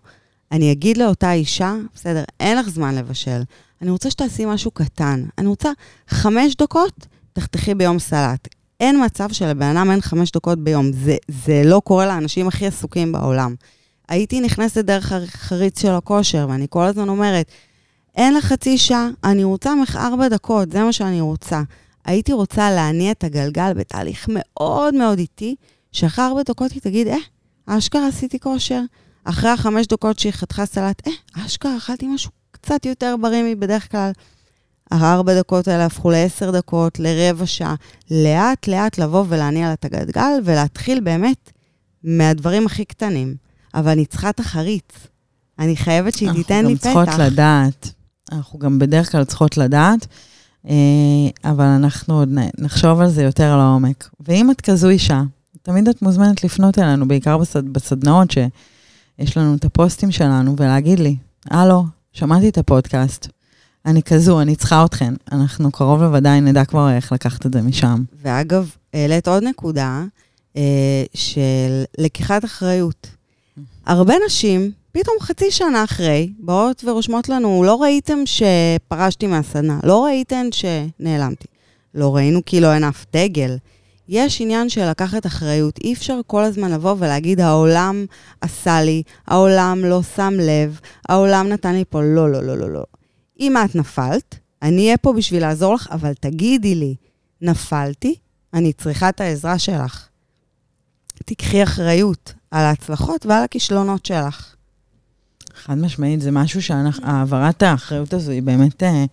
אני 0.53 0.73
אגיד 0.73 0.97
לאותה 0.97 1.33
אישה, 1.33 1.75
בסדר, 1.95 2.25
אין 2.41 2.59
לך 2.59 2.69
זמן 2.69 2.95
לבשל, 2.95 3.43
אני 3.83 3.91
רוצה 3.91 4.11
שתעשי 4.11 4.45
משהו 4.45 4.71
קטן. 4.71 5.25
אני 5.39 5.47
רוצה 5.47 5.71
חמש 6.09 6.55
דקות, 6.55 7.07
תחתכי 7.33 7.75
ביום 7.75 7.99
סלט. 7.99 8.49
אין 8.81 9.05
מצב 9.05 9.33
שלבן 9.33 9.77
אדם 9.77 9.91
אין 9.91 10.01
חמש 10.01 10.31
דקות 10.31 10.59
ביום. 10.59 10.93
זה, 10.93 11.17
זה 11.29 11.63
לא 11.65 11.81
קורה 11.85 12.07
לאנשים 12.07 12.49
הכי 12.49 12.67
עסוקים 12.67 13.13
בעולם. 13.13 13.55
הייתי 14.09 14.41
נכנסת 14.41 14.85
דרך 14.85 15.13
החריץ 15.13 15.83
של 15.83 15.91
הכושר, 15.91 16.47
ואני 16.51 16.67
כל 16.71 16.85
הזמן 16.85 17.09
אומרת, 17.09 17.47
אין 18.17 18.35
לך 18.35 18.45
חצי 18.45 18.79
שעה, 18.79 19.09
אני 19.25 19.45
רוצה 19.45 19.75
ממך 19.75 19.97
ארבע 19.97 20.29
דקות, 20.29 20.73
זה 20.73 20.83
מה 20.83 20.93
שאני 20.93 21.21
רוצה. 21.21 21.63
הייתי 22.05 22.33
רוצה 22.33 22.71
להניע 22.71 23.11
את 23.11 23.25
הגלגל 23.25 23.73
בתהליך 23.73 24.27
מאוד 24.29 24.95
מאוד 24.95 25.19
איטי, 25.19 25.55
שאחרי 25.93 26.25
ארבע 26.25 26.43
דקות 26.43 26.73
היא 26.73 26.81
תגיד, 26.81 27.09
אה, 27.09 27.17
אשכרה 27.67 28.09
עשיתי 28.09 28.39
כושר, 28.39 28.81
אחרי 29.25 29.51
החמש 29.51 29.87
דקות 29.87 30.19
שהיא 30.19 30.33
חתכה 30.33 30.67
סלט, 30.67 31.07
אה, 31.07 31.13
אשכרה, 31.47 31.77
אכלתי 31.77 32.07
משהו 32.07 32.31
קצת 32.51 32.87
יותר 32.87 33.15
בריא 33.21 33.55
מבדרך 33.55 33.91
כלל. 33.91 34.11
הארבע 34.91 35.39
דקות 35.39 35.69
האלה 35.69 35.87
הפכו 35.87 36.11
לעשר 36.11 36.51
דקות, 36.51 37.01
לרבע 37.01 37.47
שעה. 37.47 37.75
לאט 38.11 38.69
לאט 38.69 38.99
לבוא 38.99 39.25
ולהניע 39.29 39.67
לה 39.67 39.73
את 39.73 39.85
הגלגל 39.85 40.33
ולהתחיל 40.45 41.01
באמת 41.01 41.51
מהדברים 42.05 42.67
הכי 42.67 42.85
קטנים. 42.85 43.35
אבל 43.75 43.91
אני 43.91 44.07
צריכה 44.07 44.33
תחריץ. 44.33 44.93
אני 45.59 45.77
חייבת 45.77 46.17
שהיא 46.17 46.31
תיתן 46.33 46.67
לי 46.67 46.77
פתח. 46.77 46.87
אנחנו 46.87 47.01
גם 47.01 47.07
צריכות 47.07 47.21
לדעת. 47.27 47.93
אנחנו 48.33 48.59
גם 48.59 48.79
בדרך 48.79 49.13
כלל 49.13 49.25
צריכות 49.25 49.57
לדעת, 49.57 50.07
אה, 50.69 50.75
אבל 51.45 51.65
אנחנו 51.65 52.19
עוד 52.19 52.29
נחשוב 52.59 53.01
על 53.01 53.09
זה 53.09 53.23
יותר 53.23 53.57
לעומק. 53.57 54.11
ואם 54.21 54.51
את 54.51 54.61
כזו 54.61 54.89
אישה, 54.89 55.23
תמיד 55.63 55.89
את 55.89 56.03
מוזמנת 56.03 56.45
לפנות 56.45 56.79
אלינו, 56.79 57.09
בעיקר 57.09 57.39
בסד, 57.39 57.69
בסדנאות 57.69 58.31
שיש 58.31 59.37
לנו 59.37 59.55
את 59.55 59.65
הפוסטים 59.65 60.11
שלנו, 60.11 60.55
ולהגיד 60.57 60.99
לי, 60.99 61.17
הלו, 61.51 61.85
שמעתי 62.13 62.49
את 62.49 62.59
הפודקאסט, 62.59 63.29
אני 63.87 64.03
כזו, 64.03 64.41
אני 64.41 64.57
צריכה 64.57 64.85
אתכן. 64.85 65.15
אנחנו 65.33 65.73
קרוב 65.73 66.03
לוודאי 66.03 66.41
נדע 66.41 66.65
כבר 66.65 66.91
איך 66.91 67.13
לקחת 67.13 67.47
את 67.47 67.53
זה 67.53 67.63
משם. 67.63 68.03
ואגב, 68.23 68.71
העלית 68.95 69.29
עוד 69.29 69.43
נקודה 69.43 70.05
אה, 70.57 71.05
של 71.15 71.85
לקיחת 71.99 72.45
אחריות. 72.45 73.07
הרבה 73.87 74.15
נשים, 74.27 74.71
פתאום 74.93 75.17
חצי 75.21 75.51
שנה 75.51 75.85
אחרי, 75.85 76.33
באות 76.39 76.85
ורושמות 76.85 77.29
לנו, 77.29 77.63
לא 77.67 77.83
ראיתם 77.83 78.19
שפרשתי 78.25 79.27
מהסדנה, 79.27 79.81
לא 79.83 80.05
ראיתם 80.05 80.47
שנעלמתי, 80.51 81.47
לא 81.95 82.17
ראינו 82.17 82.41
כאילו 82.47 82.73
אין 82.73 82.85
אף 82.85 83.07
דגל. 83.13 83.57
יש 84.09 84.41
עניין 84.41 84.69
של 84.69 84.91
לקחת 84.91 85.27
אחריות. 85.27 85.79
אי 85.79 85.93
אפשר 85.93 86.21
כל 86.27 86.45
הזמן 86.45 86.71
לבוא 86.71 86.95
ולהגיד, 86.99 87.41
העולם 87.41 88.05
עשה 88.41 88.83
לי, 88.83 89.03
העולם 89.27 89.85
לא 89.85 90.03
שם 90.03 90.35
לב, 90.39 90.81
העולם 91.09 91.49
נתן 91.49 91.75
לי 91.75 91.85
פה, 91.91 92.03
לא, 92.03 92.31
לא, 92.33 92.43
לא, 92.43 92.59
לא, 92.59 92.71
לא. 92.71 92.85
אם 93.41 93.57
את 93.65 93.75
נפלת, 93.75 94.39
אני 94.63 94.85
אהיה 94.85 94.97
פה 94.97 95.13
בשביל 95.13 95.43
לעזור 95.43 95.75
לך, 95.75 95.89
אבל 95.91 96.13
תגידי 96.21 96.75
לי, 96.75 96.95
נפלתי, 97.41 98.15
אני 98.55 98.73
צריכה 98.73 99.09
את 99.09 99.21
העזרה 99.21 99.59
שלך. 99.59 100.09
תיקחי 101.25 101.63
אחריות 101.63 102.35
על 102.51 102.65
ההצלחות 102.65 103.27
ועל 103.27 103.45
הכישלונות 103.45 104.07
שלך. 104.07 104.55
חד 105.55 105.79
משמעית, 105.79 106.21
זה 106.21 106.31
משהו 106.31 106.63
שהעברת 106.63 107.63
האחריות 107.63 108.13
הזו 108.13 108.31
היא 108.31 108.43
באמת, 108.43 108.83
אה, 108.83 109.05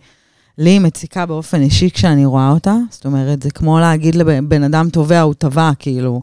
לי 0.58 0.70
היא 0.70 0.80
מציקה 0.80 1.26
באופן 1.26 1.60
אישי 1.60 1.90
כשאני 1.90 2.24
רואה 2.24 2.50
אותה. 2.50 2.74
זאת 2.90 3.06
אומרת, 3.06 3.42
זה 3.42 3.50
כמו 3.50 3.80
להגיד 3.80 4.14
לבן 4.14 4.62
אדם 4.62 4.90
תובע, 4.90 5.20
הוא 5.20 5.34
טבע, 5.34 5.70
כאילו, 5.78 6.22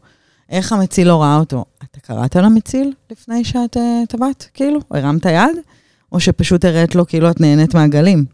איך 0.49 0.73
המציל 0.73 1.07
לא 1.07 1.21
ראה 1.21 1.37
אותו? 1.37 1.65
אתה 1.77 1.99
קראת 1.99 2.35
למציל 2.35 2.93
לפני 3.11 3.43
שאת 3.43 3.77
אה, 3.77 4.03
טבעת, 4.09 4.49
כאילו? 4.53 4.79
הרמת 4.91 5.25
יד? 5.25 5.57
או 6.15 6.19
שפשוט 6.19 6.65
הראת 6.65 6.95
לו 6.95 7.07
כאילו 7.07 7.31
את 7.31 7.41
נהנית 7.41 7.75
מהגלים? 7.75 8.25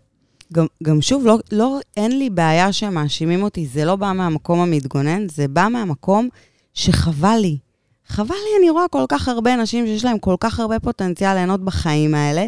גם, 0.54 0.66
גם 0.84 1.02
שוב, 1.02 1.26
לא, 1.26 1.40
לא, 1.52 1.80
אין 1.98 2.20
לי 2.20 2.30
בעיה 2.30 2.74
שמאשימים 2.74 3.44
אותי, 3.44 3.68
זה 3.68 3.86
לא 3.86 3.96
בא 3.96 4.12
מהמקום 4.16 4.60
המתגונן, 4.60 5.28
זה 5.30 5.48
בא 5.48 5.68
מהמקום 5.72 6.30
שחבל 6.74 7.38
לי. 7.42 7.58
חבל 8.08 8.36
לי, 8.36 8.60
אני 8.60 8.70
רואה 8.70 8.88
כל 8.88 9.06
כך 9.10 9.28
הרבה 9.28 9.54
אנשים 9.54 9.86
שיש 9.86 10.06
להם 10.06 10.20
כל 10.20 10.36
כך 10.40 10.60
הרבה 10.60 10.80
פוטנציאל 10.80 11.34
ליהנות 11.34 11.66
בחיים 11.66 12.16
האלה, 12.16 12.46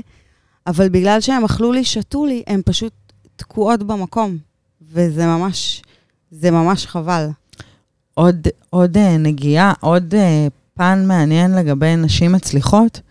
אבל 0.68 0.90
בגלל 0.90 1.22
שהם 1.22 1.44
אכלו 1.44 1.72
לי, 1.72 1.84
שתו 1.84 2.26
לי, 2.26 2.44
הם 2.48 2.62
פשוט 2.66 2.94
תקועות 3.36 3.84
במקום. 3.84 4.38
וזה 4.92 5.26
ממש, 5.26 5.82
זה 6.32 6.52
ממש 6.52 6.86
חבל. 6.86 7.28
עוד, 8.14 8.48
עוד 8.70 8.98
אה, 8.98 9.18
נגיעה, 9.18 9.74
עוד 9.80 10.16
אה, 10.16 10.48
פן 10.74 11.04
מעניין 11.08 11.56
לגבי 11.56 11.96
נשים 11.96 12.32
מצליחות, 12.32 13.02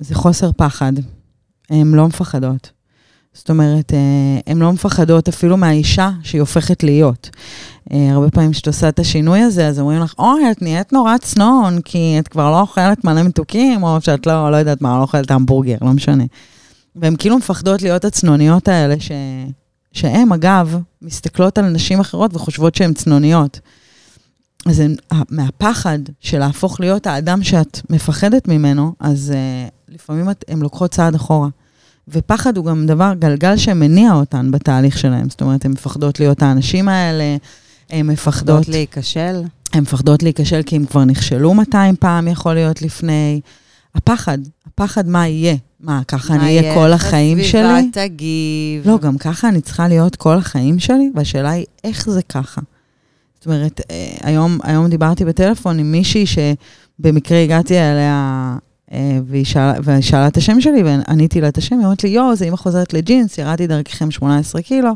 זה 0.00 0.14
חוסר 0.14 0.50
פחד. 0.56 0.92
הן 1.70 1.94
לא 1.94 2.06
מפחדות. 2.06 2.70
זאת 3.32 3.50
אומרת, 3.50 3.92
אה, 3.92 4.40
הן 4.46 4.58
לא 4.58 4.72
מפחדות 4.72 5.28
אפילו 5.28 5.56
מהאישה 5.56 6.10
שהיא 6.22 6.40
הופכת 6.40 6.82
להיות. 6.82 7.30
אה, 7.92 8.10
הרבה 8.12 8.30
פעמים 8.30 8.52
כשאת 8.52 8.66
עושה 8.66 8.88
את 8.88 8.98
השינוי 8.98 9.40
הזה, 9.40 9.68
אז 9.68 9.80
אומרים 9.80 10.00
לך, 10.00 10.14
אוי, 10.18 10.50
את 10.50 10.62
נהיית 10.62 10.92
נורא 10.92 11.16
צנון, 11.18 11.80
כי 11.80 12.16
את 12.18 12.28
כבר 12.28 12.50
לא 12.50 12.60
אוכלת 12.60 13.04
מלא 13.04 13.22
מתוקים, 13.22 13.82
או 13.82 14.00
שאת 14.00 14.26
לא, 14.26 14.50
לא 14.50 14.56
יודעת 14.56 14.82
מה, 14.82 14.96
לא 14.96 15.02
אוכלת 15.02 15.30
המבורגר, 15.30 15.76
לא 15.82 15.92
משנה. 15.92 16.24
והן 16.96 17.16
כאילו 17.18 17.38
מפחדות 17.38 17.82
להיות 17.82 18.04
הצנוניות 18.04 18.68
האלה, 18.68 18.94
ש... 19.00 19.10
שהן, 19.92 20.32
אגב, 20.32 20.78
מסתכלות 21.02 21.58
על 21.58 21.68
נשים 21.68 22.00
אחרות 22.00 22.34
וחושבות 22.34 22.74
שהן 22.74 22.94
צנוניות. 22.94 23.60
אז 24.66 24.82
מהפחד 25.30 25.98
של 26.20 26.38
להפוך 26.38 26.80
להיות 26.80 27.06
האדם 27.06 27.42
שאת 27.42 27.80
מפחדת 27.90 28.48
ממנו, 28.48 28.92
אז 29.00 29.32
uh, 29.34 29.94
לפעמים 29.94 30.28
הן 30.48 30.58
לוקחות 30.60 30.90
צעד 30.90 31.14
אחורה. 31.14 31.48
ופחד 32.08 32.56
הוא 32.56 32.64
גם 32.64 32.86
דבר, 32.86 33.12
גלגל 33.18 33.56
שמניע 33.56 34.12
אותן 34.12 34.50
בתהליך 34.50 34.98
שלהן. 34.98 35.30
זאת 35.30 35.40
אומרת, 35.40 35.64
הן 35.64 35.70
מפחדות 35.70 36.20
להיות 36.20 36.42
האנשים 36.42 36.88
האלה, 36.88 37.36
הן 37.90 38.06
מפחדות... 38.06 38.68
להיכשל. 38.68 39.42
הן 39.72 39.82
מפחדות 39.82 40.22
להיכשל 40.22 40.62
כי 40.62 40.76
הן 40.76 40.84
כבר 40.84 41.04
נכשלו 41.04 41.54
200 41.54 41.96
פעם, 41.96 42.28
יכול 42.28 42.54
להיות 42.54 42.82
לפני. 42.82 43.40
הפחד, 43.94 44.38
הפחד 44.66 45.08
מה 45.08 45.28
יהיה. 45.28 45.56
מה, 45.80 46.00
ככה 46.08 46.34
אני 46.34 46.44
אהיה 46.44 46.74
כל 46.74 46.92
החיים 46.92 47.42
שלי? 47.42 47.62
מה 47.62 47.68
יהיה, 47.68 47.78
הסביבה 47.78 48.06
תגיב. 48.08 48.88
לא, 48.88 48.98
גם 48.98 49.18
ככה 49.18 49.48
אני 49.48 49.60
צריכה 49.60 49.88
להיות 49.88 50.16
כל 50.16 50.36
החיים 50.36 50.78
שלי, 50.78 51.10
והשאלה 51.14 51.50
היא, 51.50 51.66
איך 51.84 52.10
זה 52.10 52.22
ככה? 52.22 52.60
זאת 53.38 53.46
אומרת, 53.46 53.80
אה, 53.90 54.16
היום, 54.22 54.58
היום 54.62 54.88
דיברתי 54.88 55.24
בטלפון 55.24 55.78
עם 55.78 55.92
מישהי 55.92 56.24
שבמקרה 56.26 57.42
הגעתי 57.42 57.78
אליה, 57.78 58.56
אה, 58.92 59.18
והיא 59.26 59.44
שאלה, 59.44 59.74
שאלה 60.00 60.28
את 60.28 60.36
השם 60.36 60.60
שלי, 60.60 60.82
ועניתי 60.82 61.40
לה 61.40 61.48
את 61.48 61.58
השם, 61.58 61.78
היא 61.78 61.84
אומרת 61.84 62.04
לי, 62.04 62.10
יואו, 62.10 62.36
זה 62.36 62.44
אמא 62.44 62.56
חוזרת 62.56 62.92
לג'ינס, 62.94 63.38
ירדתי 63.38 63.66
דרככם 63.66 64.10
18 64.10 64.62
קילו. 64.62 64.90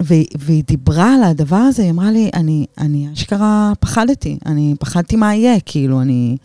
והיא, 0.00 0.26
והיא 0.38 0.64
דיברה 0.66 1.14
על 1.14 1.22
הדבר 1.22 1.56
הזה, 1.56 1.82
היא 1.82 1.90
אמרה 1.90 2.10
לי, 2.10 2.30
אני, 2.34 2.66
אני 2.78 3.08
אשכרה 3.12 3.72
פחדתי, 3.80 4.38
אני 4.46 4.74
פחדתי 4.80 5.16
מה 5.16 5.34
יהיה, 5.34 5.60
כאילו, 5.60 6.00
אני... 6.00 6.36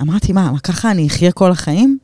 אמרתי, 0.00 0.32
מה, 0.32 0.52
מה, 0.52 0.58
ככה 0.58 0.90
אני 0.90 1.06
אחיה 1.06 1.32
כל 1.32 1.50
החיים? 1.50 1.98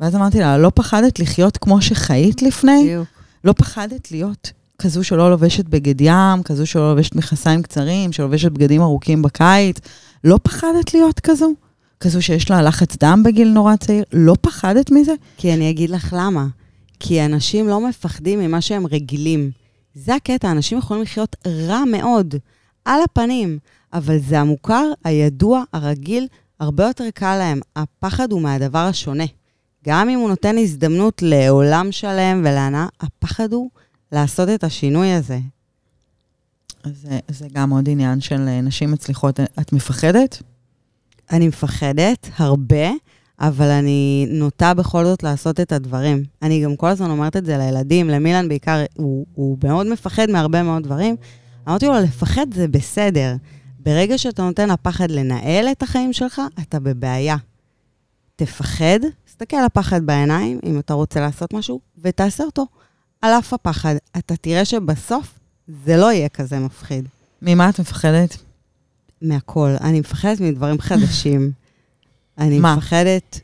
ואז 0.00 0.16
אמרתי 0.16 0.38
לה, 0.38 0.58
לא 0.58 0.72
פחדת 0.74 1.18
לחיות 1.18 1.56
כמו 1.56 1.82
שחיית 1.82 2.42
לפני? 2.42 2.84
בדיוק. 2.84 3.08
לא 3.44 3.52
פחדת 3.52 4.10
להיות 4.10 4.52
כזו 4.82 5.04
שלא 5.04 5.30
לובשת 5.30 5.64
בגד 5.64 6.00
ים, 6.00 6.42
כזו 6.44 6.66
שלא 6.66 6.90
לובשת 6.90 7.14
מכנסיים 7.14 7.62
קצרים, 7.62 8.12
שלובשת 8.12 8.52
בגדים 8.52 8.82
ארוכים 8.82 9.22
בקיץ? 9.22 9.76
לא 10.24 10.38
פחדת 10.42 10.94
להיות 10.94 11.20
כזו? 11.20 11.52
כזו 12.00 12.22
שיש 12.22 12.50
לה 12.50 12.62
לחץ 12.62 12.96
דם 12.96 13.22
בגיל 13.24 13.48
נורא 13.48 13.76
צעיר? 13.76 14.04
לא 14.12 14.34
פחדת 14.40 14.90
מזה? 14.90 15.12
כי 15.36 15.54
אני 15.54 15.70
אגיד 15.70 15.90
לך 15.90 16.14
למה. 16.18 16.46
כי 17.00 17.24
אנשים 17.24 17.68
לא 17.68 17.88
מפחדים 17.88 18.38
ממה 18.38 18.60
שהם 18.60 18.86
רגילים. 18.86 19.50
זה 19.94 20.14
הקטע, 20.14 20.50
אנשים 20.50 20.78
יכולים 20.78 21.02
לחיות 21.02 21.36
רע 21.46 21.84
מאוד, 21.86 22.34
על 22.84 23.00
הפנים, 23.02 23.58
אבל 23.92 24.18
זה 24.18 24.40
המוכר, 24.40 24.84
הידוע, 25.04 25.62
הרגיל, 25.72 26.26
הרבה 26.60 26.86
יותר 26.86 27.04
קל 27.14 27.36
להם. 27.36 27.60
הפחד 27.76 28.32
הוא 28.32 28.42
מהדבר 28.42 28.78
השונה. 28.78 29.24
גם 29.86 30.08
אם 30.08 30.18
הוא 30.18 30.28
נותן 30.28 30.58
הזדמנות 30.58 31.22
לעולם 31.22 31.92
שלם 31.92 32.40
ולהנאה, 32.44 32.86
הפחד 33.00 33.52
הוא 33.52 33.70
לעשות 34.12 34.48
את 34.48 34.64
השינוי 34.64 35.12
הזה. 35.12 35.38
זה, 36.84 37.18
זה 37.28 37.46
גם 37.52 37.70
עוד 37.70 37.88
עניין 37.88 38.20
של 38.20 38.48
אה, 38.48 38.60
נשים 38.60 38.90
מצליחות. 38.90 39.40
את 39.40 39.72
מפחדת? 39.72 40.42
אני 41.30 41.48
מפחדת 41.48 42.28
הרבה, 42.36 42.90
אבל 43.40 43.70
אני 43.70 44.26
נוטה 44.30 44.74
בכל 44.74 45.04
זאת 45.04 45.22
לעשות 45.22 45.60
את 45.60 45.72
הדברים. 45.72 46.24
אני 46.42 46.64
גם 46.64 46.76
כל 46.76 46.86
הזמן 46.86 47.10
אומרת 47.10 47.36
את 47.36 47.44
זה 47.44 47.58
לילדים, 47.58 48.08
למילן 48.08 48.48
בעיקר, 48.48 48.84
הוא, 48.94 49.26
הוא 49.34 49.58
מאוד 49.64 49.86
מפחד 49.86 50.30
מהרבה 50.30 50.62
מאוד 50.62 50.82
דברים. 50.82 51.16
אמרתי 51.68 51.86
לו, 51.86 52.00
לפחד 52.00 52.54
זה 52.54 52.68
בסדר. 52.68 53.34
ברגע 53.78 54.18
שאתה 54.18 54.42
נותן 54.42 54.68
לפחד 54.68 55.10
לנהל 55.10 55.68
את 55.72 55.82
החיים 55.82 56.12
שלך, 56.12 56.42
אתה 56.62 56.80
בבעיה. 56.80 57.36
תפחד, 58.36 58.98
תסתכל 59.24 59.56
על 59.56 59.64
הפחד 59.64 60.06
בעיניים, 60.06 60.58
אם 60.66 60.78
אתה 60.78 60.94
רוצה 60.94 61.20
לעשות 61.20 61.54
משהו, 61.54 61.80
ותעשה 61.98 62.44
אותו. 62.44 62.66
על 63.22 63.32
אף 63.32 63.52
הפחד. 63.52 63.94
אתה 64.18 64.36
תראה 64.36 64.64
שבסוף 64.64 65.38
זה 65.86 65.96
לא 65.96 66.12
יהיה 66.12 66.28
כזה 66.28 66.58
מפחיד. 66.58 67.08
ממה 67.42 67.68
את 67.68 67.80
מפחדת? 67.80 68.36
מהכל. 69.22 69.70
אני 69.80 70.00
מפחדת 70.00 70.40
מדברים 70.40 70.80
חדשים. 70.80 71.50
אני 72.38 72.58
מה? 72.58 72.76
מפחדת... 72.76 73.40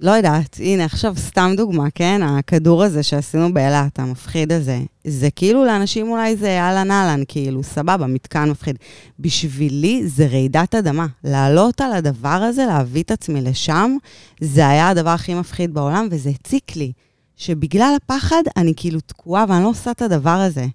לא 0.00 0.10
יודעת, 0.10 0.56
הנה 0.60 0.84
עכשיו 0.84 1.14
סתם 1.16 1.52
דוגמה, 1.56 1.90
כן? 1.94 2.20
הכדור 2.22 2.82
הזה 2.82 3.02
שעשינו 3.02 3.54
באילת, 3.54 3.98
המפחיד 3.98 4.52
הזה, 4.52 4.80
זה 5.04 5.30
כאילו 5.30 5.64
לאנשים 5.64 6.10
אולי 6.10 6.36
זה 6.36 6.60
אהלן 6.60 6.90
אהלן, 6.90 7.22
כאילו, 7.28 7.62
סבבה, 7.62 8.06
מתקן 8.06 8.50
מפחיד. 8.50 8.76
בשבילי 9.18 10.02
זה 10.06 10.26
רעידת 10.26 10.74
אדמה. 10.74 11.06
לעלות 11.24 11.80
על 11.80 11.92
הדבר 11.92 12.28
הזה, 12.28 12.66
להביא 12.66 13.02
את 13.02 13.10
עצמי 13.10 13.40
לשם, 13.40 13.96
זה 14.40 14.68
היה 14.68 14.88
הדבר 14.88 15.10
הכי 15.10 15.34
מפחיד 15.34 15.74
בעולם, 15.74 16.08
וזה 16.10 16.30
הציק 16.30 16.76
לי. 16.76 16.92
שבגלל 17.36 17.94
הפחד 17.96 18.42
אני 18.56 18.72
כאילו 18.76 19.00
תקועה 19.00 19.44
ואני 19.48 19.64
לא 19.64 19.68
עושה 19.68 19.90
את 19.90 20.02
הדבר 20.02 20.30
הזה. 20.30 20.66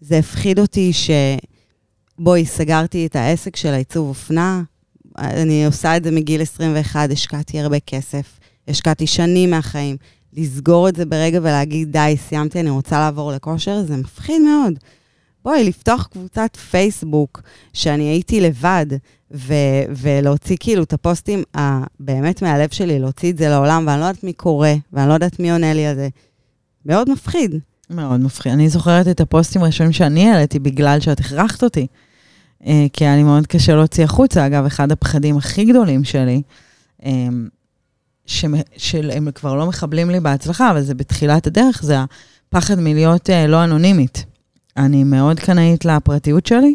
זה 0.00 0.18
הפחיד 0.18 0.58
אותי 0.58 0.92
ש... 0.92 1.10
בואי, 2.18 2.46
סגרתי 2.46 3.06
את 3.06 3.16
העסק 3.16 3.56
של 3.56 3.68
העיצוב 3.68 4.08
אופנה, 4.08 4.62
אני 5.18 5.66
עושה 5.66 5.96
את 5.96 6.04
זה 6.04 6.10
מגיל 6.10 6.42
21, 6.42 7.10
השקעתי 7.10 7.60
הרבה 7.60 7.80
כסף, 7.80 8.38
השקעתי 8.68 9.06
שנים 9.06 9.50
מהחיים. 9.50 9.96
לסגור 10.32 10.88
את 10.88 10.96
זה 10.96 11.04
ברגע 11.06 11.38
ולהגיד, 11.42 11.92
די, 11.92 12.16
סיימתי, 12.28 12.60
אני 12.60 12.70
רוצה 12.70 12.98
לעבור 12.98 13.32
לכושר, 13.32 13.82
זה 13.82 13.96
מפחיד 13.96 14.42
מאוד. 14.42 14.78
בואי, 15.44 15.64
לפתוח 15.64 16.08
קבוצת 16.12 16.56
פייסבוק, 16.56 17.42
שאני 17.72 18.04
הייתי 18.04 18.40
לבד, 18.40 18.86
ו- 19.34 19.84
ולהוציא 19.88 20.56
כאילו 20.60 20.82
את 20.82 20.92
הפוסטים 20.92 21.42
הבאמת 21.54 22.42
מהלב 22.42 22.68
שלי, 22.72 22.98
להוציא 22.98 23.32
את 23.32 23.38
זה 23.38 23.48
לעולם, 23.48 23.84
ואני 23.86 24.00
לא 24.00 24.04
יודעת 24.04 24.24
מי 24.24 24.32
קורא, 24.32 24.68
ואני 24.92 25.08
לא 25.08 25.14
יודעת 25.14 25.40
מי 25.40 25.50
עונה 25.50 25.74
לי 25.74 25.86
על 25.86 25.96
זה. 25.96 26.08
מאוד 26.86 27.10
מפחיד. 27.10 27.54
מאוד 27.90 28.20
מפחיד. 28.20 28.52
אני 28.52 28.68
זוכרת 28.68 29.08
את 29.08 29.20
הפוסטים 29.20 29.62
הראשונים 29.62 29.92
שאני 29.92 30.30
העליתי 30.30 30.58
בגלל 30.58 31.00
שאת 31.00 31.20
הכרחת 31.20 31.64
אותי. 31.64 31.86
אה, 32.66 32.86
כי 32.92 33.04
היה 33.04 33.16
לי 33.16 33.22
מאוד 33.22 33.46
קשה 33.46 33.74
להוציא 33.74 34.04
החוצה. 34.04 34.46
אגב, 34.46 34.64
אחד 34.64 34.92
הפחדים 34.92 35.36
הכי 35.36 35.64
גדולים 35.64 36.04
שלי, 36.04 36.42
אה, 37.04 37.28
שהם 38.76 39.30
כבר 39.34 39.54
לא 39.54 39.66
מחבלים 39.66 40.10
לי 40.10 40.20
בהצלחה, 40.20 40.70
אבל 40.70 40.82
זה 40.82 40.94
בתחילת 40.94 41.46
הדרך, 41.46 41.82
זה 41.82 41.96
הפחד 42.48 42.74
מלהיות 42.78 43.30
אה, 43.30 43.46
לא 43.46 43.64
אנונימית. 43.64 44.24
אני 44.76 45.04
מאוד 45.04 45.40
קנאית 45.40 45.84
לפרטיות 45.84 46.46
שלי, 46.46 46.74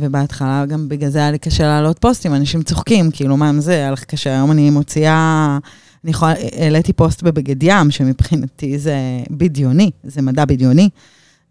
ובהתחלה 0.00 0.66
גם 0.66 0.88
בגלל 0.88 1.10
זה 1.10 1.18
היה 1.18 1.30
לי 1.30 1.38
קשה 1.38 1.64
להעלות 1.64 1.98
פוסטים, 1.98 2.34
אנשים 2.34 2.62
צוחקים, 2.62 3.10
כאילו, 3.10 3.36
מה 3.36 3.48
עם 3.48 3.60
זה, 3.60 3.72
היה 3.72 3.90
לך 3.90 4.04
קשה, 4.04 4.30
היום 4.30 4.50
אני 4.50 4.70
מוציאה... 4.70 5.58
אני 6.04 6.10
יכולה, 6.10 6.34
העליתי 6.58 6.92
פוסט 6.92 7.22
בבגד 7.22 7.62
ים, 7.62 7.90
שמבחינתי 7.90 8.78
זה 8.78 8.96
בדיוני, 9.30 9.90
זה 10.04 10.22
מדע 10.22 10.44
בדיוני, 10.44 10.88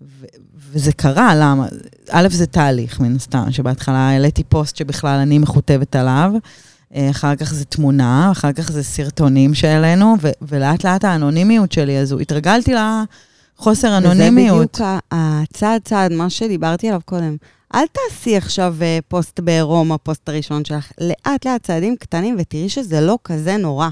ו- 0.02 0.26
וזה 0.72 0.92
קרה, 0.92 1.36
למה? 1.36 1.68
א', 2.10 2.28
זה 2.32 2.46
תהליך, 2.46 3.00
מן 3.00 3.16
הסתם, 3.16 3.52
שבהתחלה 3.52 3.98
העליתי 3.98 4.44
פוסט 4.44 4.76
שבכלל 4.76 5.20
אני 5.20 5.40
מכותבת 5.40 5.96
עליו, 5.96 6.32
אה, 6.96 7.10
אחר 7.10 7.36
כך 7.36 7.54
זה 7.54 7.66
תמונה, 7.66 8.32
אחר 8.32 8.54
כך 8.54 8.72
זה 8.72 8.84
סרטונים 8.84 9.54
שהעלינו, 9.54 10.16
ו- 10.22 10.30
ולאט 10.42 10.86
לאט 10.86 11.04
האנונימיות 11.04 11.72
שלי, 11.72 11.98
אז 11.98 12.16
התרגלתי 12.22 12.74
לחוסר 13.60 13.98
אנונימיות. 13.98 14.76
וזה 14.76 14.86
בדיוק 14.86 15.02
הצעד 15.12 15.82
צעד, 15.84 16.14
מה 16.14 16.30
שדיברתי 16.30 16.88
עליו 16.88 17.02
קודם. 17.06 17.36
אל 17.76 17.86
תעשי 17.92 18.38
עכשיו 18.38 18.76
אה, 18.82 19.00
פוסט 19.08 19.40
בעירום, 19.40 19.92
הפוסט 19.92 20.30
הראשון 20.30 20.66
שלך. 20.66 20.92
לאט 21.02 21.46
לאט 21.46 21.64
צעדים 21.64 21.96
קטנים, 21.96 22.36
ותראי 22.40 22.70
שזה 22.70 23.02
לא 23.02 23.18
כזה 23.24 23.58
נורא. 23.58 23.90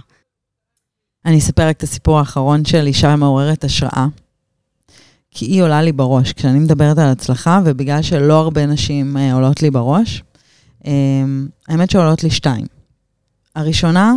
אני 1.26 1.38
אספר 1.38 1.68
רק 1.68 1.78
את 1.78 1.84
הסיפור 1.84 2.20
האחרון 2.20 2.66
של 2.66 2.88
אישה 2.88 3.16
מעוררת 3.16 3.64
השראה. 3.64 4.08
כי 5.32 5.46
היא 5.46 5.64
עולה 5.64 5.82
לי 5.82 5.92
בראש. 5.92 6.34
כשאני 6.34 6.60
מדברת 6.60 6.98
על 6.98 7.10
הצלחה, 7.10 7.62
ובגלל 7.66 8.02
שלא 8.02 8.40
הרבה 8.40 8.66
נשים 8.66 9.18
אה, 9.18 9.34
עולות 9.34 9.62
לי 9.62 9.72
בראש, 9.72 10.24
אה, 10.88 10.92
האמת 11.68 11.90
שעולות 11.92 12.24
לי 12.24 12.30
שתיים. 12.30 12.66
הראשונה 13.56 14.14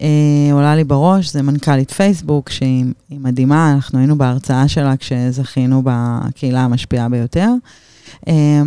אה, 0.00 0.52
עולה 0.52 0.76
לי 0.76 0.84
בראש, 0.84 1.32
זה 1.32 1.42
מנכ"לית 1.42 1.90
פייסבוק, 1.90 2.50
שהיא 2.50 2.84
מדהימה, 3.10 3.72
אנחנו 3.74 3.98
היינו 3.98 4.18
בהרצאה 4.18 4.68
שלה 4.68 4.96
כשזכינו 4.96 5.82
בקהילה 5.84 6.60
המשפיעה 6.60 7.08
ביותר. 7.08 7.48
אה, 8.28 8.62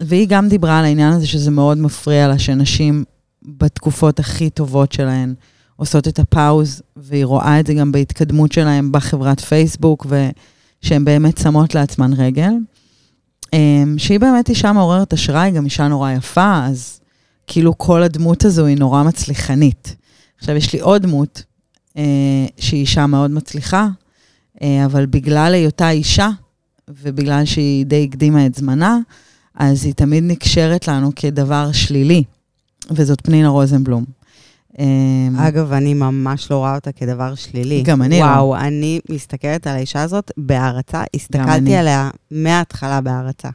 והיא 0.00 0.28
גם 0.28 0.48
דיברה 0.48 0.78
על 0.78 0.84
העניין 0.84 1.12
הזה 1.12 1.26
שזה 1.26 1.50
מאוד 1.50 1.78
מפריע 1.78 2.28
לה 2.28 2.38
שנשים 2.38 3.04
בתקופות 3.42 4.18
הכי 4.18 4.50
טובות 4.50 4.92
שלהן, 4.92 5.34
עושות 5.76 6.08
את 6.08 6.18
הפאוז, 6.18 6.82
והיא 6.96 7.24
רואה 7.24 7.60
את 7.60 7.66
זה 7.66 7.74
גם 7.74 7.92
בהתקדמות 7.92 8.52
שלהם 8.52 8.92
בחברת 8.92 9.40
פייסבוק, 9.40 10.06
ושהן 10.06 11.04
באמת 11.04 11.38
שמות 11.38 11.74
לעצמן 11.74 12.12
רגל. 12.12 12.52
אמ, 13.52 13.94
שהיא 13.98 14.20
באמת 14.20 14.48
אישה 14.48 14.72
מעוררת 14.72 15.12
השראה, 15.12 15.42
היא 15.42 15.54
גם 15.54 15.64
אישה 15.64 15.88
נורא 15.88 16.12
יפה, 16.12 16.64
אז 16.64 17.00
כאילו 17.46 17.78
כל 17.78 18.02
הדמות 18.02 18.44
הזו 18.44 18.66
היא 18.66 18.76
נורא 18.78 19.02
מצליחנית. 19.02 19.96
עכשיו, 20.38 20.56
יש 20.56 20.72
לי 20.72 20.80
עוד 20.80 21.02
דמות, 21.02 21.42
אה, 21.96 22.46
שהיא 22.58 22.80
אישה 22.80 23.06
מאוד 23.06 23.30
מצליחה, 23.30 23.88
אה, 24.62 24.84
אבל 24.84 25.06
בגלל 25.06 25.54
היותה 25.54 25.90
אישה, 25.90 26.28
ובגלל 27.02 27.44
שהיא 27.44 27.86
די 27.86 28.04
הקדימה 28.04 28.46
את 28.46 28.54
זמנה, 28.54 28.98
אז 29.54 29.84
היא 29.84 29.94
תמיד 29.94 30.24
נקשרת 30.26 30.88
לנו 30.88 31.10
כדבר 31.16 31.72
שלילי, 31.72 32.24
וזאת 32.90 33.20
פנינה 33.20 33.48
רוזנבלום. 33.48 34.04
אמ, 34.78 35.36
אגב, 35.38 35.72
אני 35.72 35.94
ממש 35.94 36.50
לא 36.50 36.56
רואה 36.56 36.74
אותה 36.74 36.92
כדבר 36.92 37.34
שלילי. 37.34 37.82
גם 37.82 38.02
אני 38.02 38.20
לא. 38.20 38.24
וואו, 38.24 38.56
אני 38.56 39.00
מסתכלת 39.10 39.66
על 39.66 39.76
האישה 39.76 40.02
הזאת 40.02 40.30
בהערצה. 40.36 41.02
הסתכלתי 41.14 41.76
עליה 41.76 42.10
מההתחלה 42.30 43.00
בהערצה. 43.00 43.48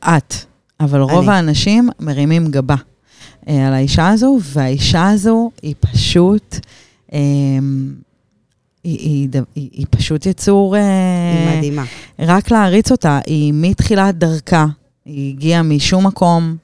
את, 0.00 0.34
אבל 0.80 1.00
רוב 1.00 1.28
האנשים 1.28 1.88
מרימים 2.00 2.46
גבה 2.46 2.74
אה, 3.48 3.66
על 3.66 3.74
האישה 3.74 4.08
הזו, 4.08 4.38
והאישה 4.42 5.10
הזו 5.10 5.50
היא 5.62 5.74
פשוט... 5.80 6.56
היא, 8.84 8.98
היא, 8.98 9.28
היא, 9.54 9.68
היא 9.72 9.86
פשוט 9.90 10.26
יצור... 10.26 10.74
היא 10.76 10.82
אה, 10.84 11.56
מדהימה. 11.56 11.84
רק 12.18 12.50
להריץ 12.50 12.90
אותה, 12.90 13.20
היא 13.26 13.52
מתחילת 13.56 14.18
דרכה, 14.18 14.66
היא 15.04 15.34
הגיעה 15.34 15.62
משום 15.62 16.06
מקום 16.06 16.56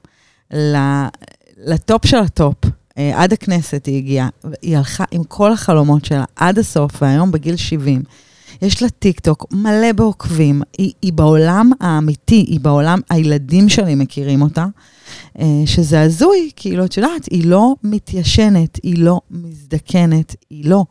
ל 1.64 1.75
top 1.75 2.06
של 2.06 2.16
ה 2.16 2.24
top. 2.24 2.56
אה, 2.98 3.22
עד 3.22 3.32
הכנסת 3.32 3.86
היא 3.86 3.96
הגיעה, 3.96 4.28
היא 4.62 4.76
הלכה 4.76 5.04
עם 5.10 5.24
כל 5.24 5.52
החלומות 5.52 6.04
שלה 6.04 6.24
עד 6.36 6.58
הסוף, 6.58 7.02
והיום 7.02 7.32
בגיל 7.32 7.56
70. 7.56 8.02
יש 8.62 8.82
לה 8.82 8.88
טיק 8.88 9.20
טוק 9.20 9.46
מלא 9.52 9.92
בעוקבים, 9.92 10.62
היא, 10.78 10.92
היא 11.02 11.12
בעולם 11.12 11.70
האמיתי, 11.80 12.44
היא 12.48 12.60
בעולם, 12.60 13.00
הילדים 13.10 13.68
שלי 13.68 13.94
מכירים 13.94 14.42
אותה, 14.42 14.66
אה, 15.38 15.62
שזה 15.66 16.02
הזוי, 16.02 16.50
כאילו, 16.56 16.84
את 16.84 16.96
יודעת, 16.96 17.24
היא 17.30 17.46
לא 17.46 17.74
מתיישנת, 17.82 18.78
היא 18.82 18.98
לא 18.98 19.20
מזדקנת, 19.30 20.36
היא 20.50 20.64
לא. 20.64 20.84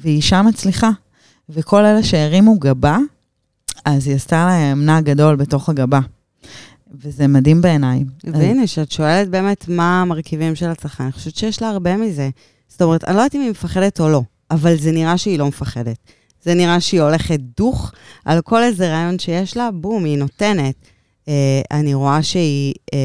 והיא 0.00 0.16
אישה 0.16 0.42
מצליחה. 0.42 0.90
וכל 1.48 1.84
אלה 1.84 2.02
שהרימו 2.02 2.58
גבה, 2.58 2.98
אז 3.84 4.06
היא 4.06 4.16
עשתה 4.16 4.46
להם 4.46 4.84
נע 4.84 5.00
גדול 5.00 5.36
בתוך 5.36 5.68
הגבה. 5.68 6.00
וזה 6.94 7.26
מדהים 7.26 7.60
בעיניי. 7.60 8.04
והנה, 8.24 8.66
כשאת 8.66 8.92
שואלת 8.92 9.28
באמת 9.28 9.68
מה 9.68 10.02
המרכיבים 10.02 10.54
של 10.54 10.68
הצלחה, 10.68 11.04
אני 11.04 11.12
חושבת 11.12 11.36
שיש 11.36 11.62
לה 11.62 11.68
הרבה 11.68 11.96
מזה. 11.96 12.30
זאת 12.68 12.82
אומרת, 12.82 13.04
אני 13.04 13.16
לא 13.16 13.20
יודעת 13.20 13.34
אם 13.34 13.40
היא 13.40 13.50
מפחדת 13.50 14.00
או 14.00 14.08
לא, 14.08 14.22
אבל 14.50 14.76
זה 14.76 14.92
נראה 14.92 15.18
שהיא 15.18 15.38
לא 15.38 15.48
מפחדת. 15.48 15.96
זה 16.42 16.54
נראה 16.54 16.80
שהיא 16.80 17.00
הולכת 17.00 17.40
דוך 17.56 17.92
על 18.24 18.40
כל 18.40 18.62
איזה 18.62 18.92
רעיון 18.92 19.18
שיש 19.18 19.56
לה, 19.56 19.70
בום, 19.70 20.04
היא 20.04 20.18
נותנת. 20.18 20.74
אה, 21.28 21.60
אני 21.70 21.94
רואה 21.94 22.22
שהיא 22.22 22.74
אה, 22.94 22.98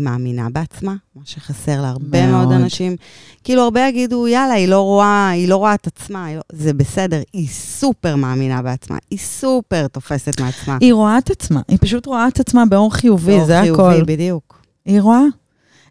מאמינה 0.00 0.50
בעצמה, 0.50 0.94
מה 1.16 1.22
שחסר 1.24 1.82
להרבה 1.82 2.26
מאוד. 2.26 2.48
מאוד 2.48 2.52
אנשים. 2.52 2.96
כאילו, 3.44 3.62
הרבה 3.62 3.88
יגידו, 3.88 4.28
יאללה, 4.28 4.54
היא 4.54 4.68
לא 4.68 4.80
רואה, 4.80 5.30
היא 5.30 5.48
לא 5.48 5.56
רואה 5.56 5.74
את 5.74 5.86
עצמה, 5.86 6.34
לא... 6.34 6.40
זה 6.52 6.72
בסדר, 6.72 7.22
היא 7.32 7.48
סופר 7.48 8.16
מאמינה 8.16 8.62
בעצמה, 8.62 8.98
היא 9.10 9.18
סופר 9.18 9.86
תופסת 9.86 10.40
מעצמה. 10.40 10.78
היא 10.80 10.92
רואה 10.92 11.18
את 11.18 11.30
עצמה, 11.30 11.60
היא 11.68 11.78
פשוט 11.80 12.06
רואה 12.06 12.28
את 12.28 12.40
עצמה 12.40 12.66
באור 12.66 12.94
חיובי, 12.94 13.32
באור 13.32 13.46
זה 13.46 13.60
חיובי, 13.62 13.70
הכל. 13.70 13.82
באור 13.82 13.92
חיובי, 13.92 14.12
בדיוק. 14.12 14.62
היא 14.84 15.00
רואה. 15.00 15.22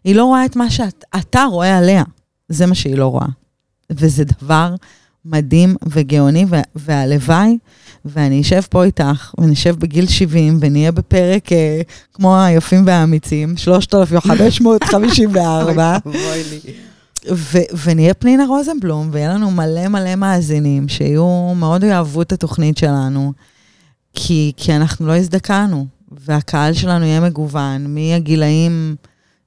היא 0.04 0.14
לא 0.14 0.24
רואה 0.24 0.44
את 0.44 0.56
מה 0.56 0.70
שאתה 0.70 1.44
רואה 1.44 1.78
עליה, 1.78 2.04
זה 2.48 2.66
מה 2.66 2.74
שהיא 2.74 2.96
לא 2.96 3.06
רואה. 3.06 3.26
וזה 3.90 4.24
דבר 4.24 4.74
מדהים 5.24 5.76
וגאוני, 5.86 6.46
והלוואי 6.76 7.58
ואני 8.04 8.40
אשב 8.40 8.60
פה 8.70 8.84
איתך, 8.84 9.34
ונשב 9.40 9.76
בגיל 9.78 10.06
70, 10.06 10.58
ונהיה 10.60 10.92
בפרק 10.92 11.52
אה, 11.52 11.80
כמו 12.14 12.42
היפים 12.42 12.86
והאמיצים, 12.86 13.56
3554. 13.56 15.98
ונהיה 17.84 18.14
פנינה 18.14 18.46
רוזנבלום, 18.46 19.08
ויהיה 19.12 19.34
לנו 19.34 19.50
מלא 19.50 19.88
מלא 19.88 20.14
מאזינים 20.14 20.88
שיהיו, 20.88 21.52
מאוד 21.56 21.82
יאהבו 21.82 22.22
את 22.22 22.32
התוכנית 22.32 22.78
שלנו, 22.78 23.32
כי, 24.14 24.52
כי 24.56 24.76
אנחנו 24.76 25.06
לא 25.06 25.16
הזדקנו, 25.16 25.86
והקהל 26.10 26.72
שלנו 26.72 27.04
יהיה 27.04 27.20
מגוון, 27.20 27.94
מהגילאים 27.94 28.96